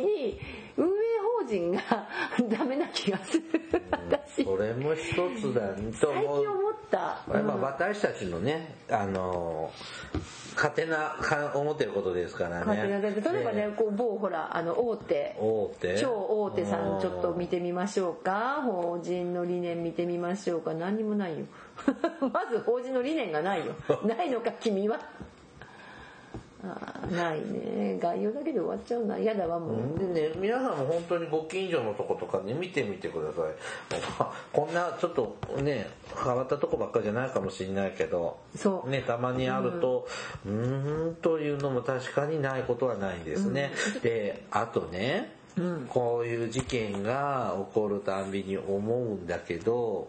[0.00, 0.40] 本的に
[0.76, 0.90] 運営
[1.40, 1.80] 法人が
[2.48, 3.42] ダメな気がする
[3.90, 4.44] 私。
[4.44, 6.36] それも一つだねと思う。
[6.36, 9.70] 最近思った、これまあ私たちのねあの
[10.54, 13.00] 勝手なか思ってることですからね。
[13.00, 15.36] 例えばねでこう某ほらあの大手。
[15.38, 15.98] 大手？
[15.98, 17.00] 超大手さん。
[17.00, 18.62] ちょっと見てみましょうか。
[18.62, 20.74] 法人の理念見てみましょうか。
[20.74, 21.46] 何にもないよ。
[22.32, 23.74] まず法人の理念がないよ。
[24.04, 24.98] ないのか君は
[26.64, 27.98] あーないね。
[28.00, 33.54] 概要だけで終わっちゃうな嫌だわもう、でね、皆さんも本当にご近所のとことかね見てみてください。
[34.52, 35.88] こんなちょっとね
[36.24, 38.38] 変わったとこばっかじゃないかもしれないけど。
[38.56, 38.90] そう。
[38.90, 40.08] ねたまにあると
[40.44, 45.36] うーんというのも確かにないことはないんですね、であとね、
[45.88, 50.08] こういう事件が起こるたんびに思うんだけど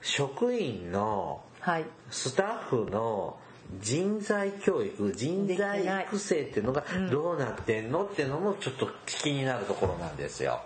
[0.00, 1.86] 職員のはい。
[2.10, 3.38] スタッフの
[3.80, 10.60] 人材教育人材育成っていうのがどうなってんのっていうのもちょっと気になるところなんですよ。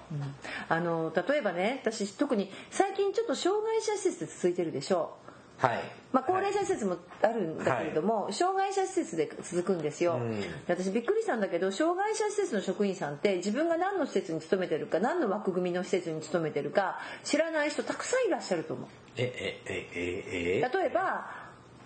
[0.68, 5.16] あの例えばね私特に最近ちょっと障害者施設続いてるでしょ
[5.59, 5.81] はい。
[6.12, 10.40] まあ、高齢者施設もあるんだけれども、障害者施設で続くんですよ、うん。
[10.40, 18.88] で私びっくりしたんだけど障害者施設の職員さんって自分が何の施設に勤めてるか何の枠組みの施設に勤めてるか知らない人たくさんいらっしゃると思う。
[19.16, 20.79] えええええ？
[20.79, 21.29] 例えば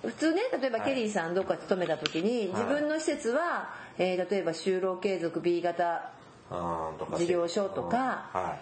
[0.02, 6.10] 普通ね例えばケリーさんどっか勤めた時に自分の施設は、えー例えば就労継続 B 型
[7.16, 8.56] 事業所とかは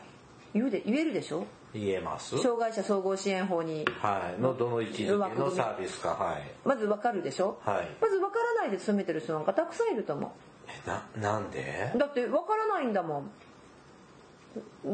[0.55, 1.47] 言うで言えるでしょ？
[1.75, 1.81] い。
[1.81, 4.41] 言えます障害者総合支援法にはい。
[4.41, 6.11] のどの位置づけのサービスか。
[6.11, 6.43] はい。
[6.65, 10.31] まず分かるでしょ、はいまず分からないで勤めてる人なんかたくさんいると思う
[10.69, 11.93] えな、なんで？
[11.97, 13.31] だって分からないんだもん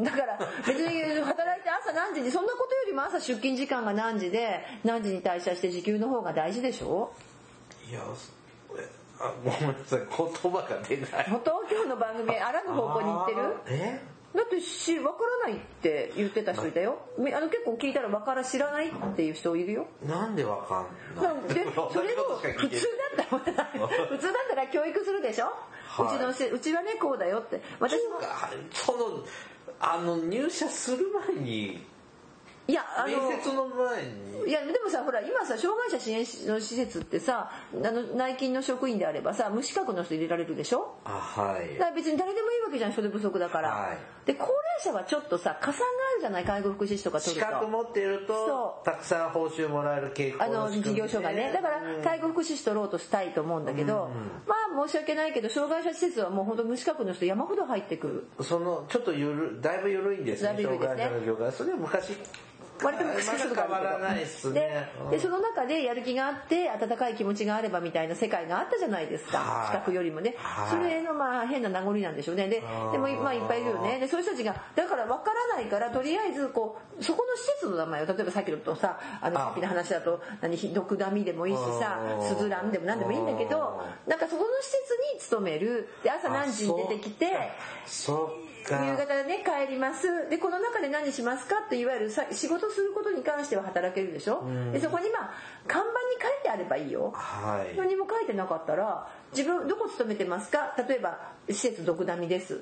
[0.03, 7.11] だから別に働いて朝何時にそんなことよりも朝出勤時間が何時で何時に退社して時給の方が大事でしょ？
[7.89, 8.01] いや、
[8.77, 8.89] え
[9.19, 9.99] あごめんなさい。
[9.99, 11.25] 言葉が出ない。
[11.25, 13.55] 東京の番組あらぬ方向に行ってる？
[13.67, 14.01] え？
[14.35, 15.09] だってし分か
[15.45, 16.99] らないって言ってた人いたよ。
[17.17, 19.87] みあの結構聞いたら分から知らないっていう人いるよ。
[20.05, 20.85] なんでわか
[21.19, 21.65] んないで？
[21.73, 22.87] それを普通
[23.19, 23.65] だったら
[24.07, 25.45] 普通だったら教育するでしょ、
[25.87, 26.15] はい。
[26.15, 27.61] うちのせうちはねこうだよって。
[27.79, 29.23] 私もあその
[29.79, 31.85] あの入社する前に
[32.67, 34.49] いやあの面接の前に？
[34.49, 40.95] いやでもさほら今さ障害者支援の施設ってさあの内勤の職員であればさ無資格の人入れられるでしょ？
[41.05, 41.73] あはい。
[41.73, 43.97] だから別に誰でもいいわけじゃん人手不足だから、はい。
[44.25, 47.51] で高齢者はちょっとさ加算があるじゃない介護福祉士とか取資ると。
[47.53, 48.85] 格持ってるとそう。
[48.85, 51.51] たくさん報酬もらえる傾向あの事業所がね。
[51.53, 54.09] だから介護福祉士取ろうとしたいと思うんだけど、
[54.45, 58.43] まあ申し訳ないけど障害者施設はもう本当無資格の人山ほど入ってくる。
[58.43, 61.51] そのちょっとゆるだいぶ緩いんですね障害者の業界。
[61.51, 62.17] それは昔
[62.83, 64.89] 割と昔からまだ変わらないですでね。
[65.11, 69.39] でその中でやる気があって温かい気持ちがあればみたいな世界があったじゃないですか。
[69.39, 69.67] はい。
[69.67, 70.35] 資格よりもね。
[70.37, 70.69] はい。
[70.69, 72.47] それのまあ変な名残なんでしょうね。
[72.47, 72.61] で
[72.91, 73.99] でもまあいっぱいいるよね。
[73.99, 79.43] でそういう人たちがだから分からないからとりあえずこうそこの施設の名前を例えばさっきのとさあのあ。
[79.45, 85.89] さっきの話だと何毒ダミでもいいしさスズランでも何でもいいんだけどなんかそこの施設に勤める。
[86.03, 88.07] で朝何時に出てきて夕
[88.65, 88.77] か。
[88.97, 90.29] 方ね帰ります。
[90.29, 94.43] でこの中で何しますかっていわゆるさ仕事することに関しては働けるでしょ？
[94.71, 95.31] でそこにまあ
[95.67, 97.11] 看板に書いてあればいいよ。
[97.15, 97.77] はい。
[97.77, 100.75] 何も書いてなかったら自分どこ勤めてますか？
[100.87, 102.61] 例えば施設毒ダミです。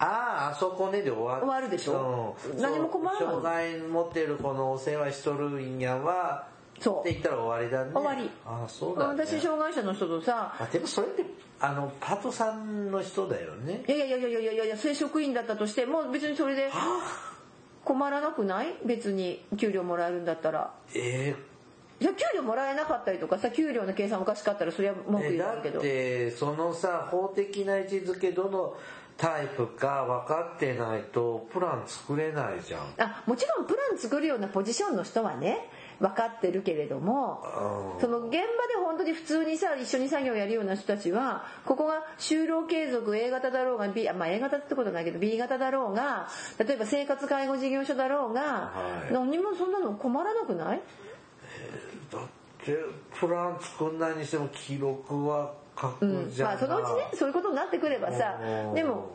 [0.00, 2.36] あああそこねで終わ終わるでしょ？
[2.52, 2.60] うん。
[2.62, 3.24] 何も困らない。
[3.24, 6.46] 障害持ってるこのお世話しとるんやは
[6.78, 7.00] そう。
[7.00, 7.90] って言ったら終わりだね。
[7.92, 8.30] 終わり。
[8.46, 9.24] ああそうだね。
[9.24, 11.24] 私障害者の人とさあでもそれって
[11.60, 13.82] あのパートさんの人だよね。
[13.88, 16.70] いやいやいやいやいやいやいや正職員だったとしても別にそれで
[17.88, 18.74] 困らなくない？
[18.84, 20.74] 別に給料もらえるんだったら。
[20.94, 21.34] え
[22.00, 28.76] いや給料もらえなかったりとかさ給料の計算おかしかったらそれは文句ー、えだっ言うけどてそのさ法的な位置づけどの
[29.16, 32.82] タイプか分かってないとプラン作れないじゃん。
[32.98, 35.58] あもちろんプラン作るようなポジションの人はね
[36.00, 37.42] 分かってるけれども
[38.00, 38.42] その現場で
[38.84, 48.72] 本当に普通にさ一緒に作業やるような人たちはここが就労継続 A 型だろうが B まあ A 型ってことないけど B 型だろうが例えば生活介護事業所だろうが、は
[49.10, 50.80] い、何もそんなの困らなくない？
[52.12, 52.22] だっ
[52.64, 52.76] て
[53.18, 58.38] プラン作んないにしても記録は書くじゃん、うん、まあそのうちねそういうことになってくればさ
[58.74, 59.10] でも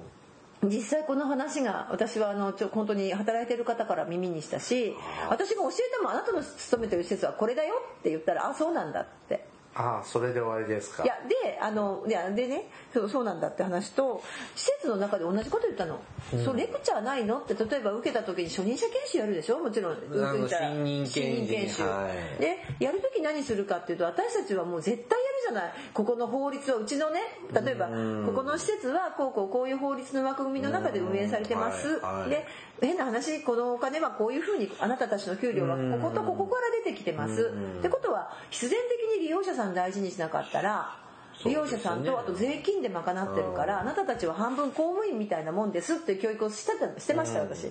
[0.64, 4.96] 実際この話が私はあのちょ本当に働いてる方から耳にしたし
[5.30, 9.46] 私が教えてもあなたの勤めてる施設はこれだよって言ったらあそうなんだって。
[9.76, 11.04] ああそれで終わりですか。
[11.04, 14.22] いやであのいやでねそうそうなんだって話と
[14.56, 16.00] 施設の中で同じこと言ったの、
[16.34, 17.40] うん、そうレクチャーないの？
[17.40, 19.60] って例えば受けた時に初任者研修やるでしょ？
[19.60, 25.74] もちろん新任研修、はい、でやる時何するかっていうと私たちはもう絶対やるじゃない。
[25.94, 27.20] ここの法律はうちのね。
[27.54, 32.46] 例えばここの施設はこうこうこういう法律の枠組みの中で運営されてます、はいはい、で
[32.82, 37.54] 変な話このお金はこういうふうにあなたたちの給料はこことここから出てきてます。
[37.80, 40.98] ってことは必然的に利用者さん大事にしなかったら
[41.46, 47.62] 利用者さんとあと税金で賄ってるからあなたたちは半分公務員みたいなもんですっていう教育をしてたしてました私。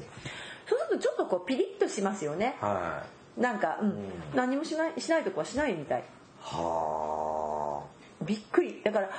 [0.66, 3.02] そうするとちょっとこうピリッとしますよね、は
[3.36, 6.04] い、なんか、うん、何もしないしないとこはしないみたい。
[6.40, 8.24] はあ。
[8.24, 8.80] びっくり。
[8.84, 9.10] だから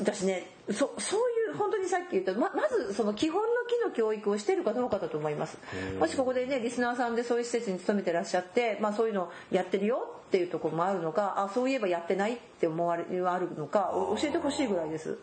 [0.00, 1.20] 私ねそそう
[1.50, 3.42] いう本当にさっき言ったままずその基本
[3.78, 5.58] の教育をしてるかどうかだと思います。
[5.98, 15.18] もしここでねリスナーさんでそういう施設に勤めてらっしゃって、まあ、そういうのやってるよっていうところもあるのかあそういえばやってないって思われあるのか教えてほしいぐらいです。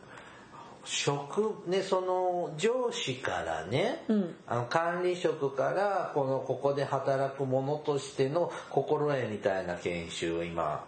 [0.87, 10.85] 職ねその上司からね、うん、あの管理職からこのここで働く者としての心得みたいな研修を今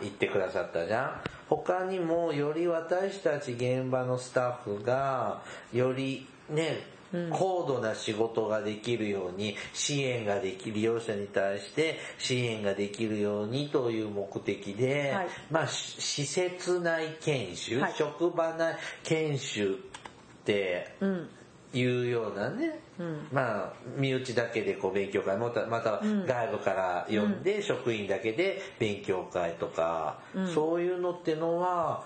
[0.00, 5.42] 言ってくださったじゃん、はい、他にもより私たち現場のスタッフが
[5.74, 6.93] よりね
[7.30, 19.76] 高度な仕事ができるように支援ができる利用者に対して支援ができるようにという目的で、はい、まあ施設内研修、はい、職場内研修っ
[20.44, 20.96] て
[21.72, 32.04] いうようなね、うん、まあ身内だけでこう勉強会またまた外部から呼んで職員だけで勉強会とか、うん、そういうのってのは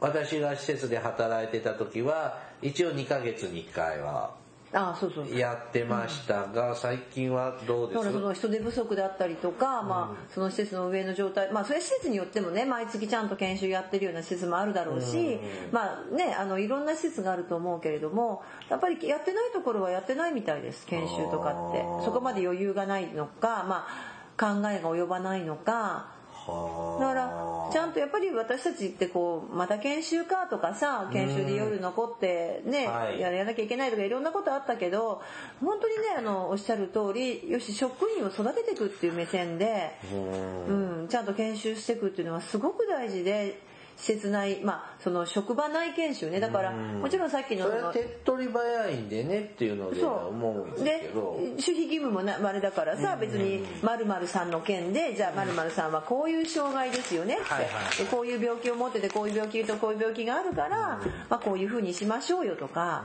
[0.00, 4.34] 私が施設で働いてた時は一応2ヶ月に1回は
[4.72, 8.02] あそうそうやってましたが、うん、最近はどうです？
[8.02, 15.40] かその人手不足だったりとか、まあ、その施設の上の状態まあそれ施設によってもね毎月ちゃんと研修やってるような施設もあるだろうし、うん、
[15.72, 21.84] まあねあのいろんな施設があると思うけれどもやっぱりやってないところはやってないみたいです研修とかって。
[22.04, 26.08] そこまで余裕がないのかまあ考えが及ばないのか
[26.46, 35.20] だからちゃんとやっぱり私たちってこうまた研修かとかさ研修で夜残ってね、はい、やらなきゃいけないとかいろんなことあったけど
[35.60, 40.72] 本当にねあのおっしゃる通りよし職員を育てていくっていう目線でう
[41.04, 43.60] んちゃんと研修していくっていうのはすごく大事で
[43.96, 46.38] 施設内、まあ、その職場内研修ね。
[46.38, 51.38] だからもちろんさっきのそれ手っ取り早いんでねっていうので思うんですけど。
[51.40, 63.04] で守秘義務もなあれだからさ別に〇〇さんの件でじゃあ〇〇さんはこういう障害ですよねって、でこういう病気を持っててこういう病気とこういう病気があるから、まあ、こういうふうにしましょうよとか、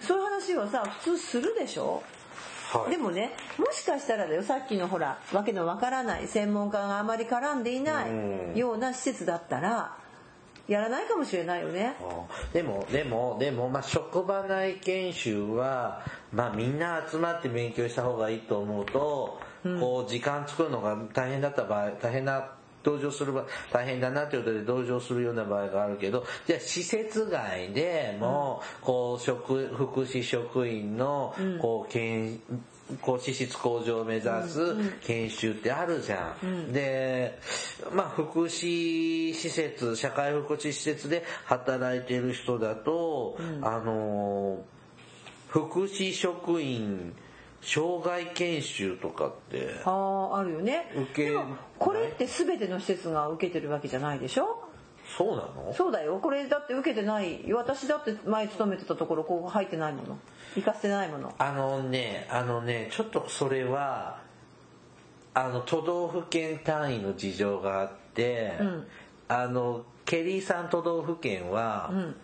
[0.00, 2.02] そういう話をさ普通するでしょ？
[2.70, 9.96] はい、でもねもしかしたらだよさっきのほらわけのわからない専門家があまり絡んでいないような施設だったら
[10.68, 11.96] やらないかもしれないよね。
[12.52, 22.52] でも、でも、でも、まあ、職場内研修は、まあ、みんな集まって勉強した方がいいと思うと、うん、こう、時間作るのが大変だった場合、大変な
[22.82, 32.42] 同情する場大変だなということで同情するような場合があるけどじゃあ施設外でも、こう職福祉職員のこう研こ
[33.14, 36.46] う資質向上を目指す研修ってあるじゃん。
[36.46, 37.38] うん、で、
[37.92, 44.64] まあ福祉施設、社会福祉施設で働いてる人だと、うん、あの、
[45.48, 47.14] 福祉職員、
[47.60, 50.92] 障害研修とかってあああるよね。
[51.12, 51.36] 受け
[51.78, 54.64] これって全ての施設が受けてるわけじゃないでしょ？
[55.16, 55.74] そうなの？
[55.74, 56.20] そうだよ。
[56.22, 57.52] これだって受けてない。
[57.52, 60.18] 私だって前勤めてたところここ入ってないもの
[60.56, 61.34] 行かせてないもの。
[61.38, 64.20] あのねあのねちょっとそれは
[65.34, 68.86] あの都道府県単位の事情があって、うん、
[69.28, 72.16] あのケリーさん都道府県は、うん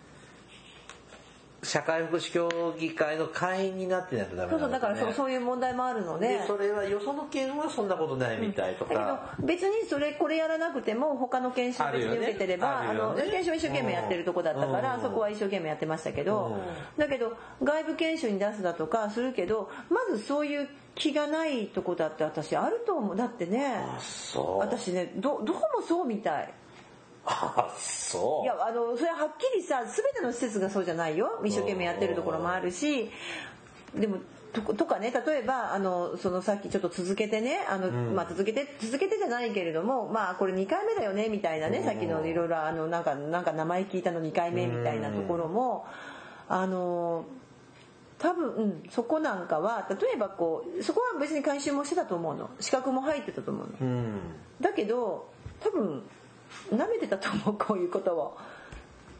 [1.65, 5.31] 社会福祉協議会の会員になってないとダメそうそうだなんだねからそうそう。
[5.31, 6.27] いう問題もあるので。
[6.27, 12.89] でそれはよその県はそんなことないみたいとだけどか、別にそれこれやらなくても他の研修別に受けてればあ、ね。
[12.89, 15.01] あねの研修は一生懸命やってるとこだったから、うん。
[15.01, 16.57] そこは一生懸命やってましたけど、
[16.97, 23.15] うだけど外部研修に出すだとかするけどまずそういう気がないとこだって私あると思う。
[23.15, 24.57] だってねそう。
[24.59, 26.53] 私ねどどこもそうみたい。
[27.25, 28.43] あそう。
[28.43, 31.41] いやあのそれははっきりさ全ての施設がそうじゃないよ。
[31.43, 33.09] 一生懸命やってるところもあるし。
[33.95, 34.17] でも
[34.53, 45.85] ととかね例えばあのそのさっきちょっと続けてねあの、まあ、続けて続けてじゃないけれどもまあこれ2回目だよねみたいなねさっきのいろいろあのなんかなんか名前聞いたの2回目みたいなところも。
[46.47, 47.25] あの
[48.17, 52.49] 多分、うん、そこなんかは例えばこうそこは別に回収もしてたと思うの。
[52.59, 53.73] 資格も入ってたと思うの。
[53.81, 54.19] うん。
[54.61, 56.03] だけど多分
[56.71, 58.37] 舐めてたと思うこういうことを。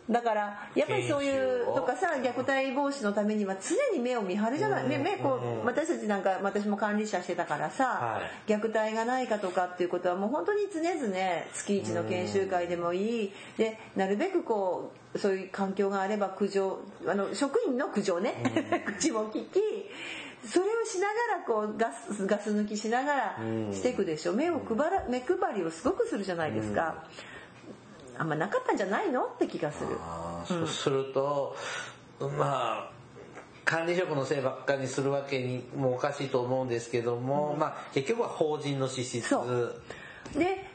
[0.09, 11.15] だからやっぱりそういうとかさ虐待防止のためには常に目を見張るじゃない、目目こう私たちなんか私も管理者してたからさ、は虐待がないかとかっていうことはもう本当に常々
[11.53, 13.33] 月一の研修会でもいい。
[13.57, 18.35] でなるべくこうそういう環境があれば苦情あの職員の苦情ね、
[18.85, 19.59] 口も聞き
[20.47, 23.37] それをしながらこうガスガス抜きしながら
[23.71, 24.33] していくでしょ。
[24.33, 27.03] 目を配ら目配りをすごくするじゃないですか、
[28.17, 29.97] あんまなかったんじゃないのって気がする。
[30.47, 31.55] そうすると、
[32.19, 32.91] まあ
[33.65, 39.27] 管理職のせいばっかりにするわけにもおかしいと思うんですけども、まあ結局は法人の資質。
[39.27, 39.75] そう。
[40.37, 40.74] で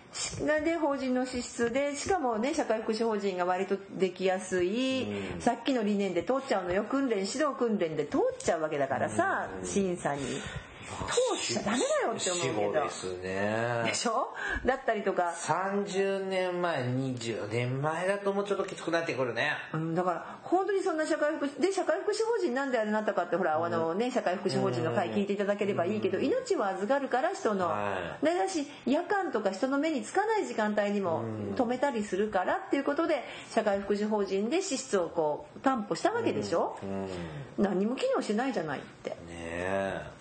[0.64, 5.06] で法人の支出でしかもね社会福祉法人が割とできやすい、
[5.38, 6.84] さっきの理念で通っちゃうのよ。
[6.84, 10.22] 訓練指導訓練で通っちゃうわけだからさ、審査に
[11.08, 12.80] 通っちゃダメだよって思う死けど。
[12.80, 13.82] 後ですね。
[13.86, 14.28] でしょ？
[14.64, 15.34] だったりとか。
[15.36, 19.52] 30年前20年前だともうちょっときつくなってくるね。
[19.72, 31.24] うん、だから本当にそんな社会福祉で社会福祉法人なんであれなったかってほら、あのね社会福祉法人の会聞いていただければいいけど、命は預かるから人の、はでだし夜間とか人の目につかない時間帯にも
[31.56, 36.78] 止めたりするからっていうことで社会福祉法人で支出をこう担保したわけでしょ、
[37.58, 39.10] 何にも機能しないじゃないって。
[39.10, 40.19] ねえ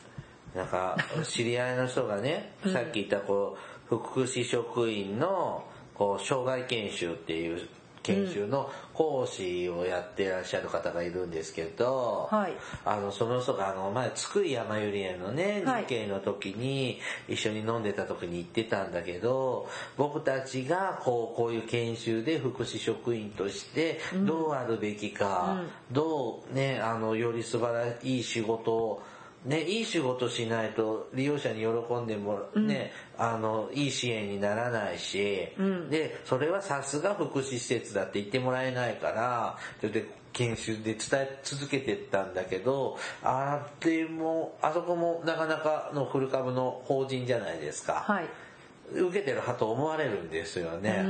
[0.56, 3.58] なんか知り合いの人がね、さっき言ったこ
[3.92, 7.68] う福祉職員のこう障害研修っていう
[8.04, 12.54] 研修の講師をやってらっしゃる方がいるんですけど、はい。
[12.86, 15.84] あのその人があの前津久井やまゆり園のねはい。
[15.84, 29.04] 日系の時に一緒に飲んでた時に言ってたんだけど僕たちがこうこういう研修で福祉職員としてどうあるべきか、どうねあのより素晴らしい仕事を
[29.46, 35.48] ね、いい仕事しないと利用者に喜んでもね、あのいい支援にならないし、
[35.90, 48.26] でそれはさすが福祉施設だって言ってもらえないからそれで研修で伝え続けてったんだけどあれもあそこもなかなかのフル株の法人じゃないですか、はい
[48.94, 51.04] 受けてる派と思われるんですよね。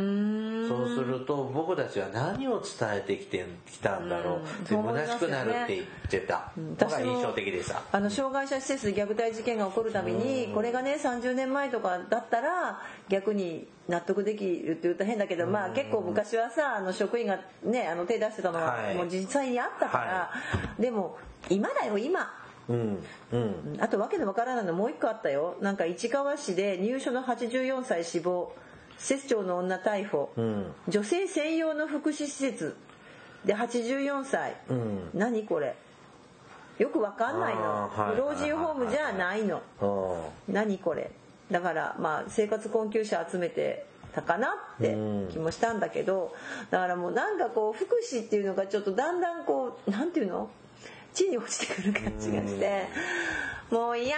[0.68, 4.64] そうすると僕たちは何を伝えてきてきたんだろう。
[4.64, 6.52] でそう思いますよね虚しくなるって言ってた。
[6.58, 7.82] のが印象的でした。
[7.92, 18.96] あの障害者施設で虐待事件が起こるたびにこれがね30年前とかだったら逆に納得できるって言ったら変だけどまあ結構昔はさあの職員がねあの手出してたのははい。
[18.96, 20.32] もう実際にあったから
[20.78, 21.18] でも
[21.50, 22.32] 今だよ今
[22.70, 23.78] うんうん。
[23.80, 25.58] あとわけのわからないのもう一個あったよ。
[25.62, 28.54] なんか市川市で入所の84歳死亡。
[28.98, 30.66] 施設長の女逮捕、ん。
[30.88, 32.76] 女性専用の福祉施設。
[33.46, 35.10] で84歳、ん。
[35.14, 35.76] 何これ。
[36.78, 39.62] よくわかんないの、老人ホームじゃないの。
[39.82, 41.12] うん何これ。
[41.52, 44.96] だからまあ生活困窮者集めてたかなって
[45.32, 46.34] 気もしたんだけど。
[46.70, 50.50] だからもうなんかこう福祉っていうのがちょっとだんだんこうなんていうの？
[51.20, 52.88] 地に落ちてくる感じがして。
[53.70, 54.18] もう嫌。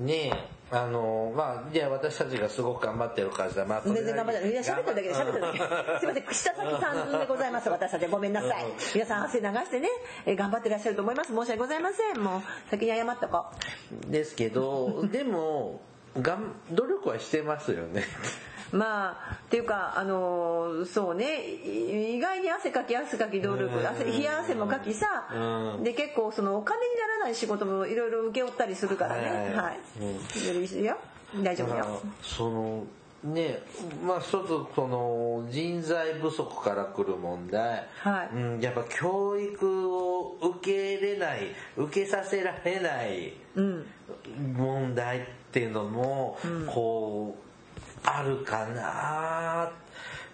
[0.00, 0.56] ねえ。
[0.68, 4.50] あのまあじゃあ私たちがすごく頑張ってるからまあ全然頑張ってない。
[4.50, 6.22] いや喋ってるだけで喋ってるだけすいません。
[6.26, 8.64] 串田崎さんでございます私たちごめんなさい。
[8.94, 9.88] 皆さん汗流してね
[10.26, 11.28] えー頑張ってらっしゃると思います。
[11.28, 12.22] 申し訳ございません。
[12.22, 13.46] もう先に謝っとこ
[14.08, 15.80] ですけどでも
[16.20, 18.04] がん努力はしてますよね。
[18.72, 21.40] う まあっていうかあのーそうね。
[21.44, 25.84] い意外に汗かき汗かき努力汗冷や汗もかきさうん。
[25.84, 29.54] で結構そのお金にならない仕事もいろいろ請け負ったりするからね。
[29.54, 29.64] はい。
[29.64, 29.78] はい。
[30.50, 30.96] いろいろよ。
[31.42, 32.84] 大丈夫まあよその
[33.24, 33.58] ね
[34.04, 38.36] まあ一つその人材不足から来る問題、はい。
[38.36, 43.86] うん、やっぱ教育を受け入れない受けさせられないうん。
[44.54, 45.26] 問題って
[45.60, 47.46] いうのも、こう
[48.04, 49.70] あるかな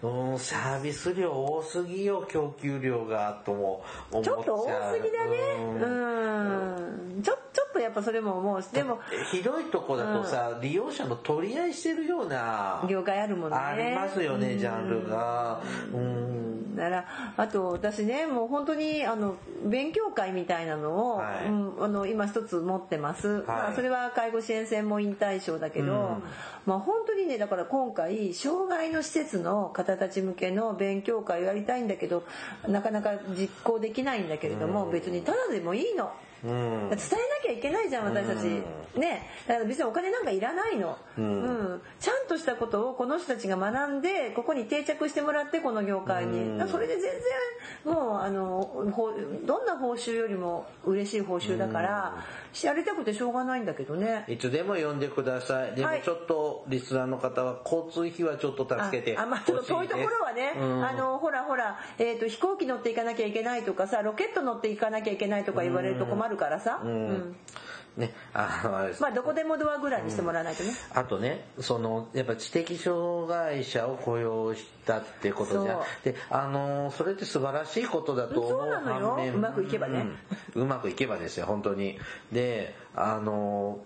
[0.03, 4.35] うん、サービス量多すぎよ、供給量が、とも思っちゃう。
[4.35, 5.39] ちょっと多すぎだね。
[5.59, 7.19] うんう。
[7.19, 7.23] ん。
[7.23, 8.67] ちょちょっとやっぱそれも思うし。
[8.69, 8.99] でも
[9.31, 13.57] 広いとこだとさ、利用者の取り合いしてるような、業界あるもんね。
[13.57, 15.61] ありますよね、ジャンルが。
[15.93, 16.33] うん。
[16.77, 17.05] だから
[17.37, 19.37] あと私ねもう本当にあの
[19.67, 21.47] 勉強会みたいなのを、はい。
[21.47, 26.23] うん、あの今一つ持ってます、まあ、それは介護支援専門員対象だけど、うん。
[26.67, 32.25] まあ本当にねだから今回障害の施設の方たち向けの勉強会をやりたいんだけど
[32.69, 36.13] なかなか実行できないんだけれども、別にただでもいいの。
[36.45, 36.89] うん。
[36.91, 36.99] 伝えな
[37.43, 38.47] きゃいけないじゃん私たち、
[38.97, 39.29] うね。
[39.47, 41.25] だから別にお金なんかいらないの、うん。
[41.25, 41.83] うん。
[42.01, 47.03] ちゃんとしたことをこの人たちが学んでここに定着してもらってこの業界に、それで全
[47.85, 49.13] 然もうあのほ
[49.47, 52.25] どんな報酬よりも嬉しい報酬だから、
[52.63, 54.25] やりたくてしょうがないんだけどね。
[54.29, 55.75] いつでも呼んでください。
[55.75, 56.03] でもはい。
[56.03, 60.85] ちょっとリスナーの方は交通費はちょっと助けてああまあちょっと遠いところはね、うん。
[60.85, 66.91] あのほらほら、えー、と飛行機乗っていかなきゃいけないとかさロケット乗っていかなきゃいけないとか言われると困るからさ、うん。
[66.91, 67.37] うん。
[67.95, 75.79] ね、あのあまあどこでもドアぐらいにしてもらわないとね、あとね、その、やっぱ知的障害者を雇用したってことじゃ。
[76.03, 79.33] で、あのー、それって素晴らしいことだと思うそうなのよ。
[79.35, 80.07] うまくいけばね。
[80.55, 80.63] うん。
[80.63, 81.99] うまくいけばですよ、本当に。
[82.33, 83.79] で、あのー、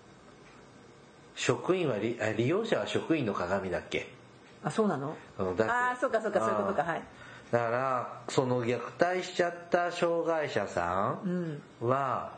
[1.35, 4.09] 職員は利、用者は職員の鏡だっけ？
[4.63, 5.17] あそうなの？
[5.37, 6.85] ああそうかそうかそういうことか。
[6.85, 7.03] はい
[7.51, 12.33] だから、その虐待しちゃった障害者さんは、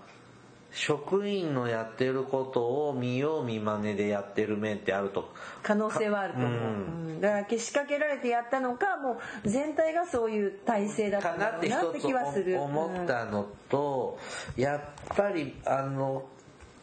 [0.70, 5.32] 職員のやってることを見よう見まねでやってる面ってあると。
[5.62, 6.56] 可能性はあると思う、うん。
[6.56, 7.20] うん。
[7.20, 12.60] だからけしかけられてやったのかもう全体がそういう体制だったかんだろうなって気はする。
[12.60, 14.18] 思ったのと、
[14.56, 14.80] やっ
[15.16, 16.24] ぱりあの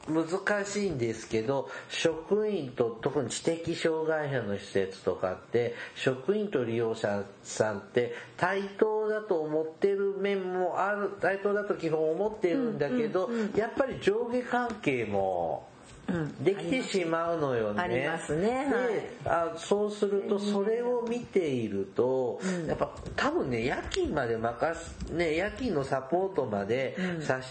[0.08, 15.68] 難しいんですけど職員と特に知的障害者の施設とかって職員と利用者さんって対等だと思ってる面もある対等だと基本思ってるんだけど、やっぱり上下関係も
[16.08, 17.82] うんできてしまうのよね。
[17.82, 18.36] あります。
[18.36, 18.66] ね。
[18.72, 18.94] はい。
[18.94, 27.48] であそうするとそれを見ていると、やっぱ多分ね夜勤まで任すね夜勤のサポートまでさし、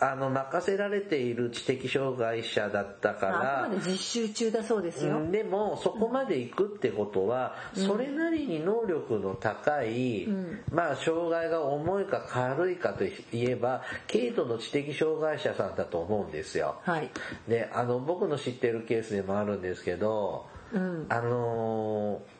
[0.00, 10.26] あの任せられている知的障害者だったかあらくまで実習中だそうですよ、うんでもそこまで行くってことは、それなりに能力の高い、
[10.72, 16.76] まあ障害が重いか軽いかといえば軽度の知的障害者さんだと思うんですよ。
[16.82, 17.10] はい。
[17.46, 21.06] であの僕の知ってるケースでもあるんですけど、うん。
[21.08, 22.38] あのー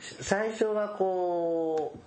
[0.00, 1.98] 最初はこう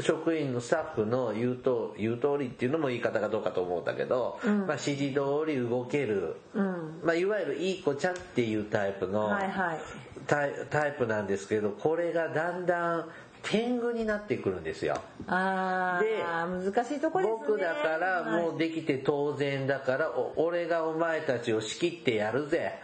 [0.00, 7.00] 職員のスタッフの言うと言う通りっていうのも言い方がどうかと思うんだけど、まあ、指示通り動ける、うん。
[7.04, 9.78] まあ、いわゆるいい子ちゃんっていうタイプの、はいはい。
[10.26, 13.08] タイプなんですけどこれがだんだん
[13.42, 15.00] 天狗になってくるんですよ。
[15.26, 17.36] ああ難しいとこですね。
[17.46, 22.78] 僕だからもうできて当然だからお俺がお前たちを仕切ってやるぜ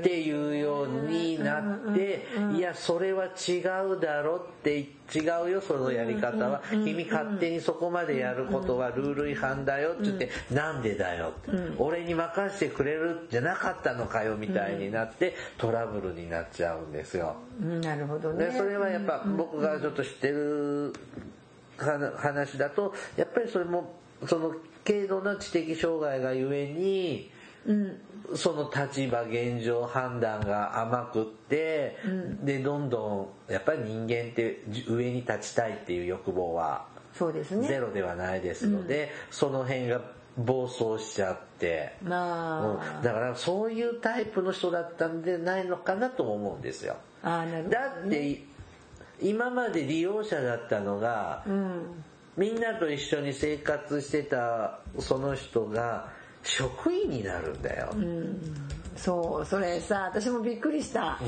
[0.00, 2.26] っていうようになって
[2.56, 4.78] いやそれは違うだろって
[5.14, 6.62] 違うよそのやり方は。
[6.70, 11.32] 君勝手にそこまでやることはルール違反だよって言ってなんでだよ
[11.78, 17.36] 俺に任せてくれるんじゃなかったのかよみたいになってトラブルになっちゃうんですよ。
[17.60, 17.80] うん。
[17.80, 18.46] なるほどね。
[18.46, 20.92] でそれはやっぱ僕がちょっと知ってる
[21.76, 23.94] 話話だとやっぱりそれも
[24.26, 27.30] その軽度な知的障害がゆえに
[27.66, 27.98] うん。
[28.34, 31.96] その立場現状判断が甘くって、
[32.42, 36.86] でどんどんやっぱり人間って上に立ちたいっていう欲望は
[37.66, 40.00] ゼロではないですので、その辺が
[40.38, 43.02] 暴走しちゃって、まあ、うん。
[43.02, 46.96] だからそういうタイプの人だったんじゃないのかなとも思うんですよ。
[47.22, 48.42] あーなるほどだって
[49.20, 52.04] 今まで利用者だったのが、うん。
[52.34, 56.08] みんなと一緒に生活してたその人が
[56.42, 57.92] 職員になるんだよ。
[58.96, 61.18] そうそれさ私もびっくりした、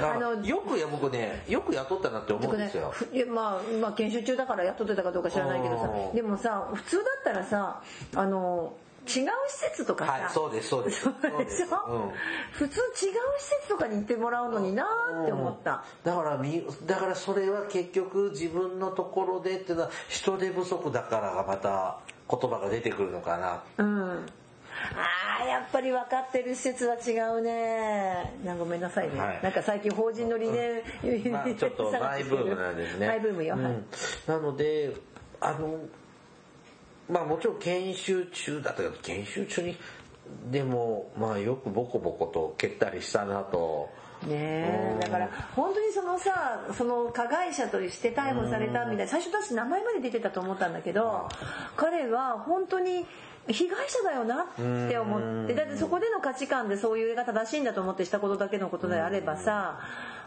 [0.00, 2.90] だからあのよくや僕ねよく雇ったなって思うんですよ。
[2.92, 6.16] ふいやまあ、まあ研修中だから雇ってたかどうか知らないけどさうん。
[6.16, 7.82] でもさ普通だったらさ
[8.14, 8.72] あの
[9.04, 11.02] 違う施設とかさ、はいそうですそうです。
[11.02, 11.12] そう
[11.44, 12.10] でしょ、うん。
[12.52, 13.12] 普通違う施
[13.60, 21.98] 設とかに行ってもらうのになーって思った、だからみだからそれは結局自分のところでっていうのは人手不足だからがまた
[22.28, 23.62] 言葉が出てくるのかな。
[23.78, 24.26] うん。
[24.94, 28.34] あーやっぱり分かってる施設は違うね。
[28.58, 29.40] ごめんなさいね、はい。
[29.42, 30.82] なんか最近法人の理念、
[31.32, 33.06] まあ、ちょっとマイブームなんですね。
[33.08, 33.64] マイブームよ、はい。
[33.64, 33.86] うん。
[34.26, 34.92] なので、
[35.40, 35.78] あの、
[37.08, 39.76] まあもちろん研修中だったけど、研修中に、
[40.50, 43.90] でも、まあよくボコボコと蹴ったりしたなと
[44.26, 51.28] ねだから本当にそのさその加害者として逮捕されたみたいな最初私名前まで出てたと思ったんだけど
[51.76, 53.04] 彼は本当に
[53.48, 59.78] 被害者だよなって思ってだってそこでの価値観でそういう映画正しいんだと思ってしたことだけのことであればさ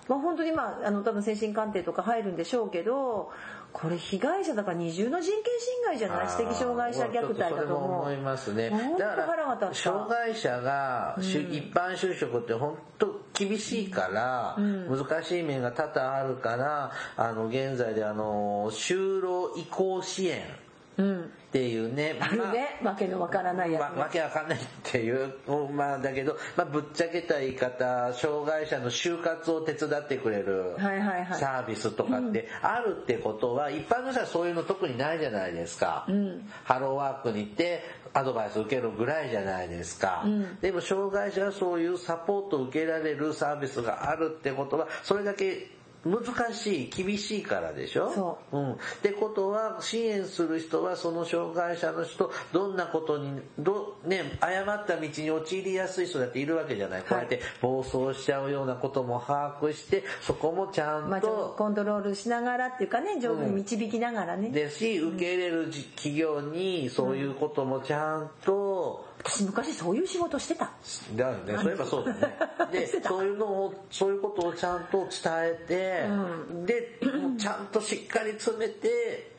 [0.08, 3.32] まあ本当にまああの多分精神鑑定とか入るんでしょうけど
[3.72, 6.28] これ被害者だから二重の人権侵害じゃない？
[6.28, 8.02] 知的障害者虐待だと思う。
[8.02, 8.70] 思いますね。
[8.98, 20.59] だから障害者が、しゅ一般就職って本当厳しいから、難しい面が多々あるからあの現在であの就労移行支援うん
[21.00, 22.80] っていうね、あるね。
[22.84, 24.00] わけのわからないやつね。
[24.00, 25.34] わわけわかんないっていう、
[25.74, 36.06] まあだけど、まあぶっちゃけた言い方、障害者の就活を手伝ってくれるサービスとかってあるってことは、一般の人はそういうの特にないじゃないですか。
[36.66, 37.84] ハローワークに行って
[38.14, 40.26] アドバイス受けるぐらいじゃないですか。
[40.62, 45.68] でも障害者はそういうサポートを受けられるサービスがあるってことは、それだけ
[46.06, 48.12] 難しい、厳しいからでしょ？
[48.14, 48.72] そううん。
[48.74, 57.02] ってことは、支援する人はその障害者の人、どんなことに、ど、ね、誤った道に陥りやすい人だっているわけじゃない。
[57.02, 70.72] こうやって暴走しちゃうようなことも把握して、そこもちゃんまあコントロールしながらっていうかね上手に導きながらね、ですし、受け入れるじ企業にそういうこともちゃんと、私昔そういう仕事してた。
[71.16, 72.36] だよね、そういえばそうだね。
[72.72, 79.32] で、そういうのを、そういうことをちゃんと伝えて、で、もうちゃんとしっかり詰めて、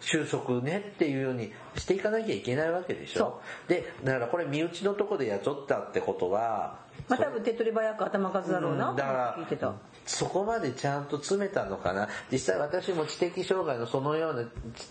[0.00, 3.40] 収束ねっていうようにしていかなきゃいけないわけでしょ。
[3.68, 6.78] で、だからこれ身内のとこで雇ったってことは、
[7.08, 9.72] まあ多分手っ取り早く頭数だろうなうんだから聞いてた
[10.06, 12.08] そこまでちゃんと詰めたのかな？
[12.30, 14.44] 実際私も知的障害のそのような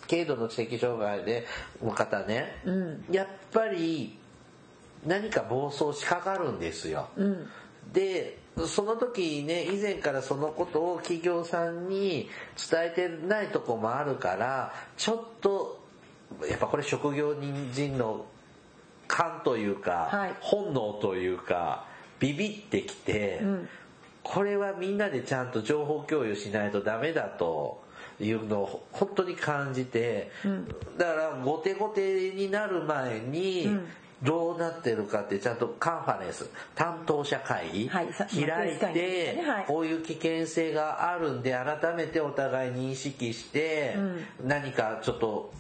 [0.10, 1.46] 軽度の知的障害で
[1.84, 2.62] の方ね、
[3.12, 4.18] やっぱり
[5.06, 7.10] 何か暴走しかかるんですよ、
[7.94, 12.30] でその時ね以前からそのことを企業さんに
[12.72, 15.84] 伝えてないとこもあるからちょっと
[16.50, 18.26] やっぱこれ職業人の
[19.08, 20.36] 感というか、はい。
[20.40, 21.86] 本能というか
[22.20, 23.42] ビビってきて、
[24.24, 27.84] これはみんなでちゃんと情報共有しないとダメだと
[28.20, 30.32] いうのを本当に感じて、
[30.98, 33.68] だから後手後手になる前に、
[34.24, 38.56] どうなってるかってちゃんとカンファレンス担当者会議はいさ開いま
[38.90, 39.44] あてね。
[39.46, 39.66] はい。
[39.66, 43.98] こういう危険性があるんで改めてお互い認識して
[44.46, 45.52] 何かちょっと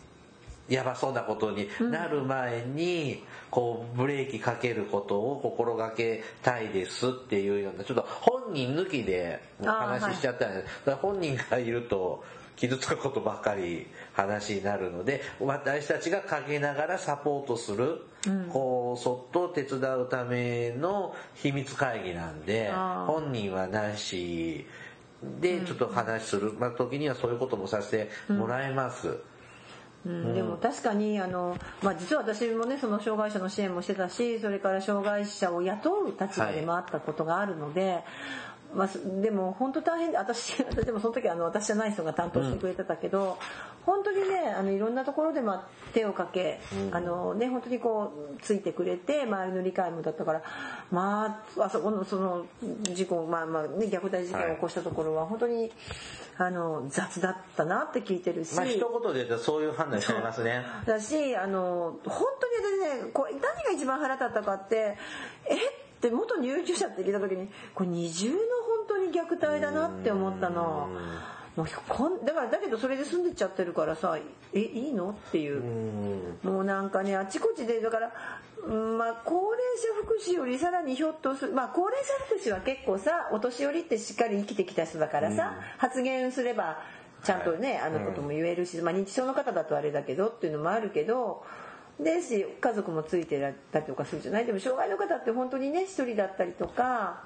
[0.69, 10.85] やばそうなことになる前に、こう、ブレーキかけることを心がけたいですっていうような、ちょっと本人抜きで話しちゃったんです。
[10.85, 12.23] だから本人がいると、
[12.55, 18.01] 傷つくことばっかり話になるので、私たちがかけながらサポートする、
[18.49, 22.71] こう、そっと手伝うための秘密会議なんで、
[23.07, 24.65] 本人はなし、
[25.39, 29.07] で、ちょっと話する、まあ、時にはそういうこともさせてもらいます。
[29.07, 29.19] うん、
[30.05, 38.03] でも確かにあの、まあ、実は私もねその障害者の支援もしてたしそれから障害者を雇う立場でもあったことがあるので、
[38.75, 43.37] まあ、すでも本当大変で私 私でもその時あの私じゃない人が担当してくれてたけど、
[43.85, 45.63] 本当にねあのいろんなところでまあ
[45.93, 46.59] 手をかけ、
[46.91, 50.41] あのね本当にこうついてくれて周りの理解もだったから
[50.91, 52.45] まああそこのその
[52.83, 55.71] 事故まあまあね虐待事件を起こしたところは本当に
[56.37, 58.55] あの雑だったなって聞いてるし。
[58.55, 60.65] まあ一言で言うとそういう判断しちゃいますね。
[60.85, 62.55] だしあの本当に
[62.89, 64.97] 私ねこれ何が一番腹立ったかって
[65.45, 65.83] え？
[66.07, 68.43] って元入居者って聞いた時にこれ二重の本
[68.87, 70.89] 当に虐待だなって思ったの。
[71.55, 72.25] もうこん。
[72.25, 74.17] だからだけどそれで住んでっちゃってるからさ
[74.53, 75.11] えいいの？
[75.11, 75.61] っていう。
[76.43, 78.11] もうなんかねあちこちでだから、
[78.65, 86.79] うんまあ、高齢者福祉よりさらにひょっとするまあ高齢者福祉は結構さお年寄りってしっかり生きてきた人だからさ、発言すれば
[87.23, 91.45] ちゃんとね、あのことも言えるし、まあ、認知症の方だとあれだけどっていうのもあるけど
[91.99, 93.39] ですし家族もついて
[93.71, 94.45] たりとかするじゃない？
[94.45, 97.23] でも障害の方って本当にね一人だったりとか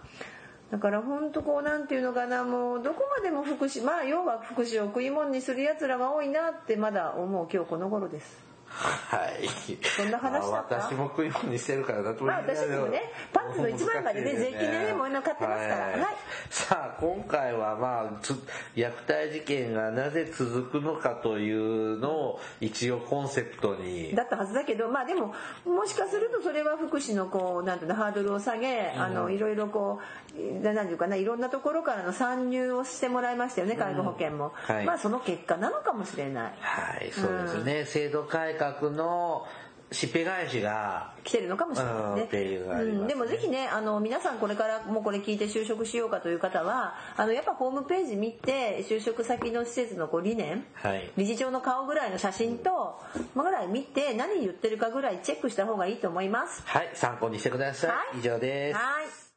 [0.71, 8.46] だから本当こうなんていうのかなもうどこまでも福祉まあ要は福祉を食い物にするやつらが多いなってまだ思う今日この頃です。
[8.77, 9.47] はい。
[9.83, 10.77] そんな話だった？
[10.77, 13.01] まあ私も食い物にしてるからだと思まあ私もね
[13.33, 15.85] パンツの一枚までね税金でねもういうの買ってますから。
[15.85, 16.15] はい。
[16.49, 18.33] さあ今回はまあつ
[18.75, 24.13] 虐待事件がなぜ続くのかというのを一応コンセプトに。
[24.15, 25.33] だったはずだけどまあでも
[25.65, 29.99] もしかするとそれは福祉のこうなんていうのハードルを下げ、あのいろいろこ
[30.37, 34.85] うななんていうかないろんなところからの参入をしてもらいましたよね介護保険も、はい。
[34.85, 36.53] まあその結果なのかもしれない。
[36.59, 37.85] はい、そうですね。
[37.85, 39.45] 制度改革の
[39.89, 42.23] しっぺ返しが来てるのかもしれないね。
[42.23, 52.99] っていうのがありますねうんでもぜひね、あの、皆さんこれからもうこれ聞いて就職しようかという方は、あの、やっぱホームページ見て、就職先の施設のこう理念、はい理事長の顔ぐらいの写真と、
[53.33, 56.63] まあぐらい見て、何言ってるかぐらいチェックした方がいいと思います。
[56.65, 59.27] はい参考にしてください、はい以上ですはい。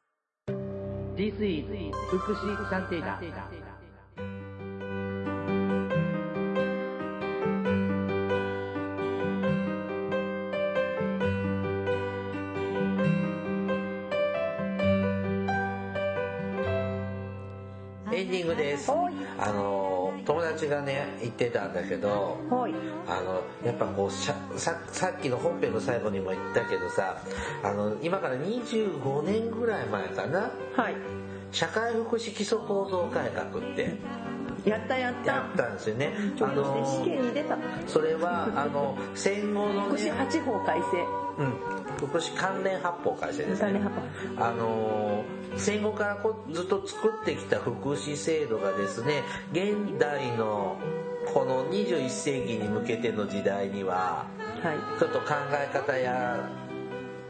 [1.17, 1.67] This is
[2.09, 22.75] 福祉探偵団ィングですはいあの友達がね言ってたんだけどはい。
[23.09, 27.23] あのやっぱこうささっきの本編の最後にも言ったけどさ
[27.63, 30.51] あの今から25年ぐらい前かな？
[30.77, 30.95] はい。
[31.53, 33.97] 社会福祉基礎構造改革って
[34.65, 35.33] やったやった。
[35.33, 37.59] やったんですよねあっとして試の験に出た。
[37.87, 41.21] それはあの戦後の福祉ね、八法改正。
[41.39, 41.55] うん、
[41.97, 43.81] 福祉関連発法改正ですね
[44.37, 45.25] あの
[45.57, 50.77] 戦後からこうずっと作ってきた福祉制度がですね現代の
[51.33, 54.27] この21世紀に向けての時代には
[54.63, 54.99] はい。
[54.99, 56.39] ちょっと考え方や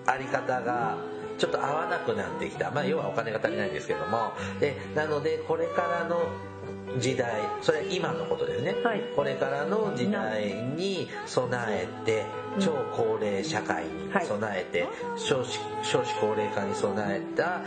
[0.07, 0.97] あり方が
[1.39, 2.71] ちょっと合わなくなってきた。
[2.71, 4.33] まあ要はお金が足りないんですけども。
[4.61, 6.21] で、なのでこれからの
[6.99, 7.31] 時代、
[7.63, 8.75] それは今のことですね。
[8.83, 12.25] はいこれからの時代に備えて、
[12.59, 13.91] 超高齢社会に
[14.27, 17.63] 備えて、少子少子高齢化に備えた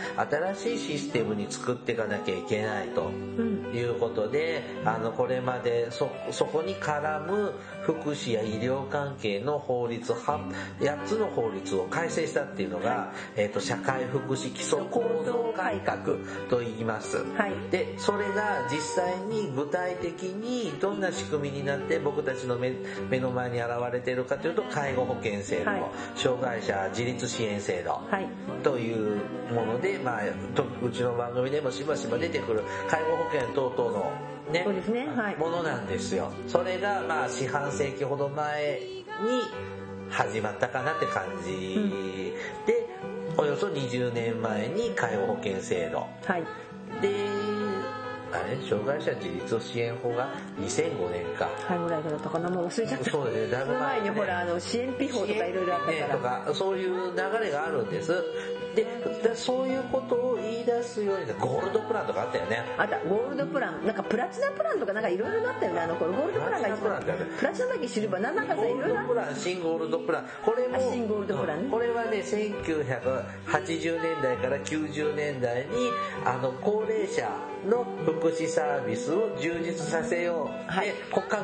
[0.56, 3.04] 新しいシステムに作っていかなきゃいけないと。
[3.04, 3.64] うん。
[3.78, 10.40] いうことであのこれまでそそこに絡む福祉や医療関係の法律は
[10.80, 16.18] 8つの法律を改正したっていうのが、えー、と社会福祉基礎構造改革
[16.50, 17.18] と言います。
[17.18, 22.74] はいでそれが実際に具体的にどんな仕組みになって僕たちの目
[23.10, 25.82] 目の前に現れているかというと介護保険制度、はい。
[26.16, 28.28] 障害者自立支援制度、はい。
[28.64, 29.22] という
[29.54, 30.22] もので、まあ、
[30.56, 34.12] とうちの番組でもしばしば出てくる介護保険等々の
[34.52, 35.08] ねそうですね。
[35.08, 35.38] はい。
[35.38, 36.32] ものなんですよ。
[36.48, 39.04] それがまあ四半世紀ほど前に
[40.10, 42.32] 始まったかなって感じ、
[42.68, 42.88] で
[43.38, 46.08] およそ20年前に介護保険制度。
[46.26, 46.44] はい。
[47.02, 47.10] で
[48.34, 52.50] あれ障害者自立支援法が2005年かはい、ぐらいだったかな。
[52.50, 53.12] もう忘れちゃった。
[53.12, 56.46] そうだねだいぶ前にねほら、あの、支援費法とかいろいろあったねとから。
[56.46, 58.12] かそういう流れがあるんです
[58.76, 58.88] で
[59.22, 63.86] でそういうことを言い出すようにゴールドプランとかあったよねあった、ゴールドプラン。
[63.86, 65.80] なんかプラチナプランとかなんかいろいろなったよね。
[65.82, 68.22] あの頃、ゴールドプランが一プラチナプラチナだっけシルバー。
[68.22, 75.90] なんかさ、いろいろプラン新ゴールドプランこれもあ新ゴールドプランねこれはね1980年代から90年代に
[76.26, 77.30] あの高齢者
[77.70, 80.88] の福祉サービスを充実させよう、はい。
[80.88, 81.40] で国家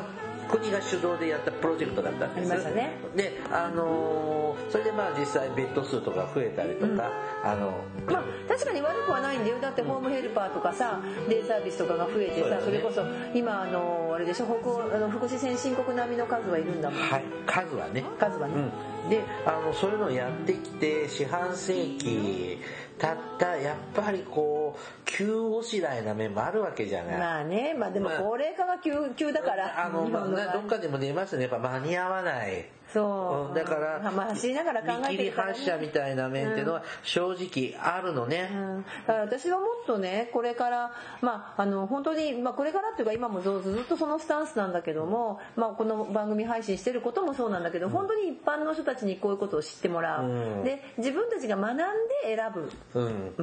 [0.50, 2.52] 国が主導でやったプロジェクトだったんです。
[2.52, 2.96] ありましたね。
[3.14, 4.40] であのー
[4.70, 7.10] それでまあ実際ベッド数とか増えたりとか、
[7.44, 7.72] あの
[8.06, 9.58] まあ確かに悪くはないんだよ。
[9.60, 13.02] だってホームヘルパーとかさデイサービスとかが増えてさそれこそ
[13.34, 17.24] 今あのあれでしょ北欧あの福祉先進国並みの数はいるんだもんはい。
[17.46, 18.04] 数はね。
[18.18, 18.72] 数はね、うん、
[19.08, 22.58] であのそういうのをやってきて四半世紀
[22.98, 31.44] 経ったやっぱりこう急おしらいな面もあるわけじゃない、まあねまあでもまあ高齢化が急急だからあの、のねどっかでも出ましたね。
[31.44, 33.48] やっぱ間に合わないそう。
[33.48, 38.84] うんだからまあ走りながら考え見切り発車みたいな面っていうのは正直あるのね、うん。
[39.06, 50.64] だから私はもっとねこれからまああの本当に、まあ、これからっていうか今もずずっとそのスタンスなんだけども、まあ、この番組配信してることもそうなんだけど、本当に一般の人たちにこういうことを知ってもらう、うん。
[50.64, 51.84] で自分たちが学んで
[52.24, 53.34] 選ぶ、うん。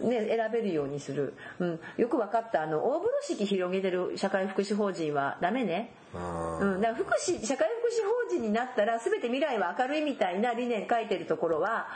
[0.00, 0.08] うん。
[0.08, 2.62] ね、選べるようにする、うん、よく分かった。
[2.62, 5.92] あの大風呂敷広げてる社会福祉法人はダメね。
[6.14, 11.86] うん、だから福祉社会福祉法人になったら全て未来は明るいみたいな理念書いてるところは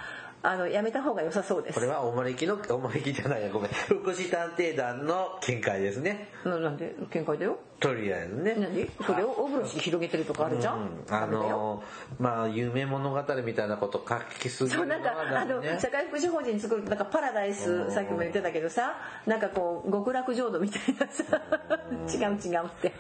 [0.43, 1.75] あのやめた方が良さそうです。
[1.75, 3.71] これはおもれきのおもれきじゃないやごめん。
[3.71, 6.29] 福祉探偵団の見解ですね。
[6.45, 8.55] ななんで見解だよとりあえずね。
[8.59, 8.91] 何？
[9.07, 11.15] それを大風呂敷広げてるとかあるじゃん、うん。
[11.15, 11.83] あの
[12.19, 15.79] まあ夢物語みたいなこと書きすぎるそうなんかあのね？
[15.81, 18.97] 社会福祉法人作るとなんかパラダイスさっきも言ってたけどさ
[19.27, 21.25] なんかこう極楽浄土みたいなさ。
[22.09, 22.93] 違う違うって。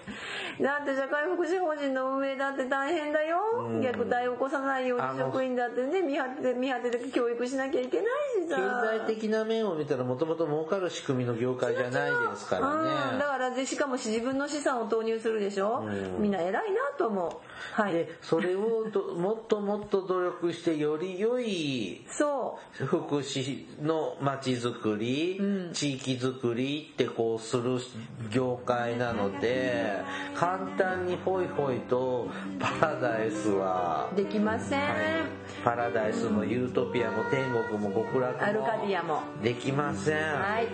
[0.60, 3.38] だって社会福祉法人の運営だって大変だよ。
[3.58, 3.80] うん。
[3.80, 8.06] 虐待を起こさないように職員だってね見張って見張ってて教育しなきゃいけない
[8.44, 8.56] しさ。
[8.56, 16.22] 経済的な面を見たらもともと儲かる仕組みの業界じゃないですからうん、ねだからでしかも自分の資産を投入するでしょ、うん。
[16.22, 17.80] みんな偉いなと思う。
[17.80, 17.92] はい。
[17.92, 25.72] でそれをど もっともっと努力してより良いそ福祉の街づくり、うん。
[25.72, 27.78] 地域づくりってこうする
[28.30, 30.00] 業界なので
[30.34, 34.80] 簡単にホイホイとパラダイスはうできません、
[35.64, 39.20] パラダイスもユートピアも天国も極楽もアルカディアも。
[39.42, 40.16] できません。
[40.16, 40.68] はい。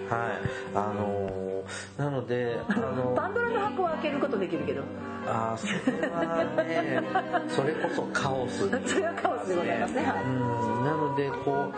[0.74, 1.51] あのー
[1.96, 4.82] なのであのパンドラの箱は開けることできるけど。
[5.24, 7.00] あーそれはね
[7.48, 8.68] それこそカオス。
[8.88, 10.02] それはカオスでございますね。
[10.02, 11.74] はいうんなのでこう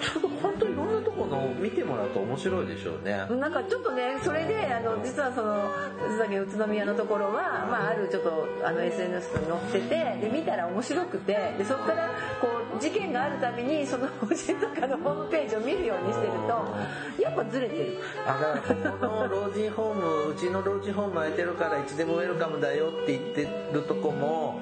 [0.00, 3.26] ちょっと本当いろんなところ見てもらうと面白いでしょうね。
[3.38, 5.68] なんかちょっとねそれであの実はその
[6.16, 12.08] さっきの宇都宮のところは、まあ、あるちょっとあの SNS に載っててで見たら面白くてでそこから
[12.40, 17.98] こう事件があるたびにその法人とかのホームページを見るようにしてるとやっぱずれてる。
[18.26, 24.60] あだからここの老人ホームうちの老人ホーム空いてるからいつでもウェルカムだよって言ってるとこも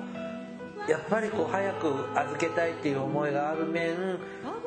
[0.88, 4.18] やっぱりこう早く預けたいっていう思いがある面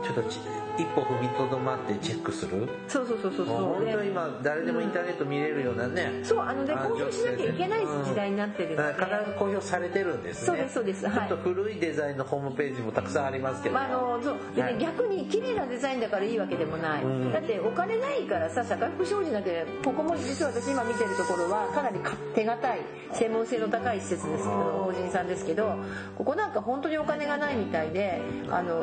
[0.03, 0.39] ちょっとち
[0.77, 2.67] 一歩踏みとどまってチェックする？
[2.87, 3.85] そうそうそうそうそう。
[3.85, 10.47] で本当今誰でもインターネット見れるようなね、そうあのであ公表しなきゃいけない時代になってるんで、だから必ず公表されてるんですね。
[10.47, 11.07] そうですそうです。
[11.07, 11.27] はい。
[11.27, 14.35] ちょっと古いデザインのホームページもたくさんありますけど、まあ、あのそう。
[14.55, 14.77] でね、はい。
[14.79, 17.31] 逆に綺麗なデザインだからいいわけでもない、うん。
[17.33, 22.79] だってお金ないからさ社会福祉法人だけここも実は私今見てるところはかなりか手堅い
[23.13, 25.75] 専門性の高い施設ですけど法人さんですけど
[26.17, 28.21] ここなんか本当にお金がないみたいで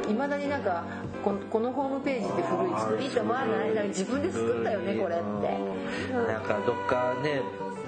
[0.09, 0.85] いまだになんか
[1.25, 3.89] このこのホームページって古い作りって思わない？
[3.89, 5.23] 自分で作ったよねこれって。
[5.23, 7.41] うんなんかどっかね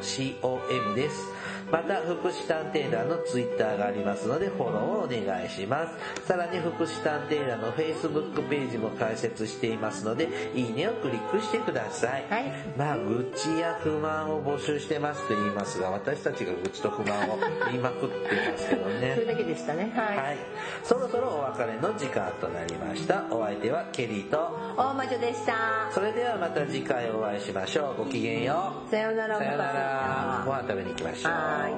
[0.94, 1.32] です。
[1.70, 6.26] また、福祉探偵団のツイッターがありますので、フォローをお願いします。
[6.26, 12.24] さらに、福祉探偵団の Facebook ページも開設していますので、いいねをクリックしてください。
[12.28, 12.44] はい
[12.76, 18.16] まあ、愚痴や不満を募集してますと言いますが、私たちが愚痴と不満を言いまくって
[18.52, 19.20] ますけどね そ。
[19.20, 20.36] れだけでしたねはい、はい。
[20.82, 23.24] そろそろお別れの時間となりました。
[23.30, 24.36] お相手はケリーと、
[24.76, 28.04] 大魔女でしたそれではまた次回お会いしましょう。
[28.04, 28.90] ごきげんよう。
[28.90, 30.42] さようならさようなら。
[30.44, 31.53] ごは飯食べに行きましょう。
[31.68, 31.74] い。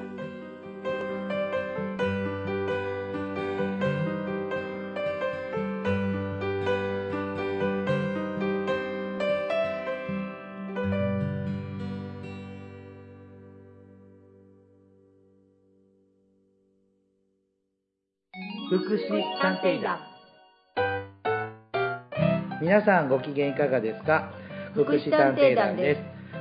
[18.69, 19.97] 福祉探偵団。
[22.61, 24.31] 皆さんご機嫌いかがですか？
[24.73, 26.16] 福祉探偵団です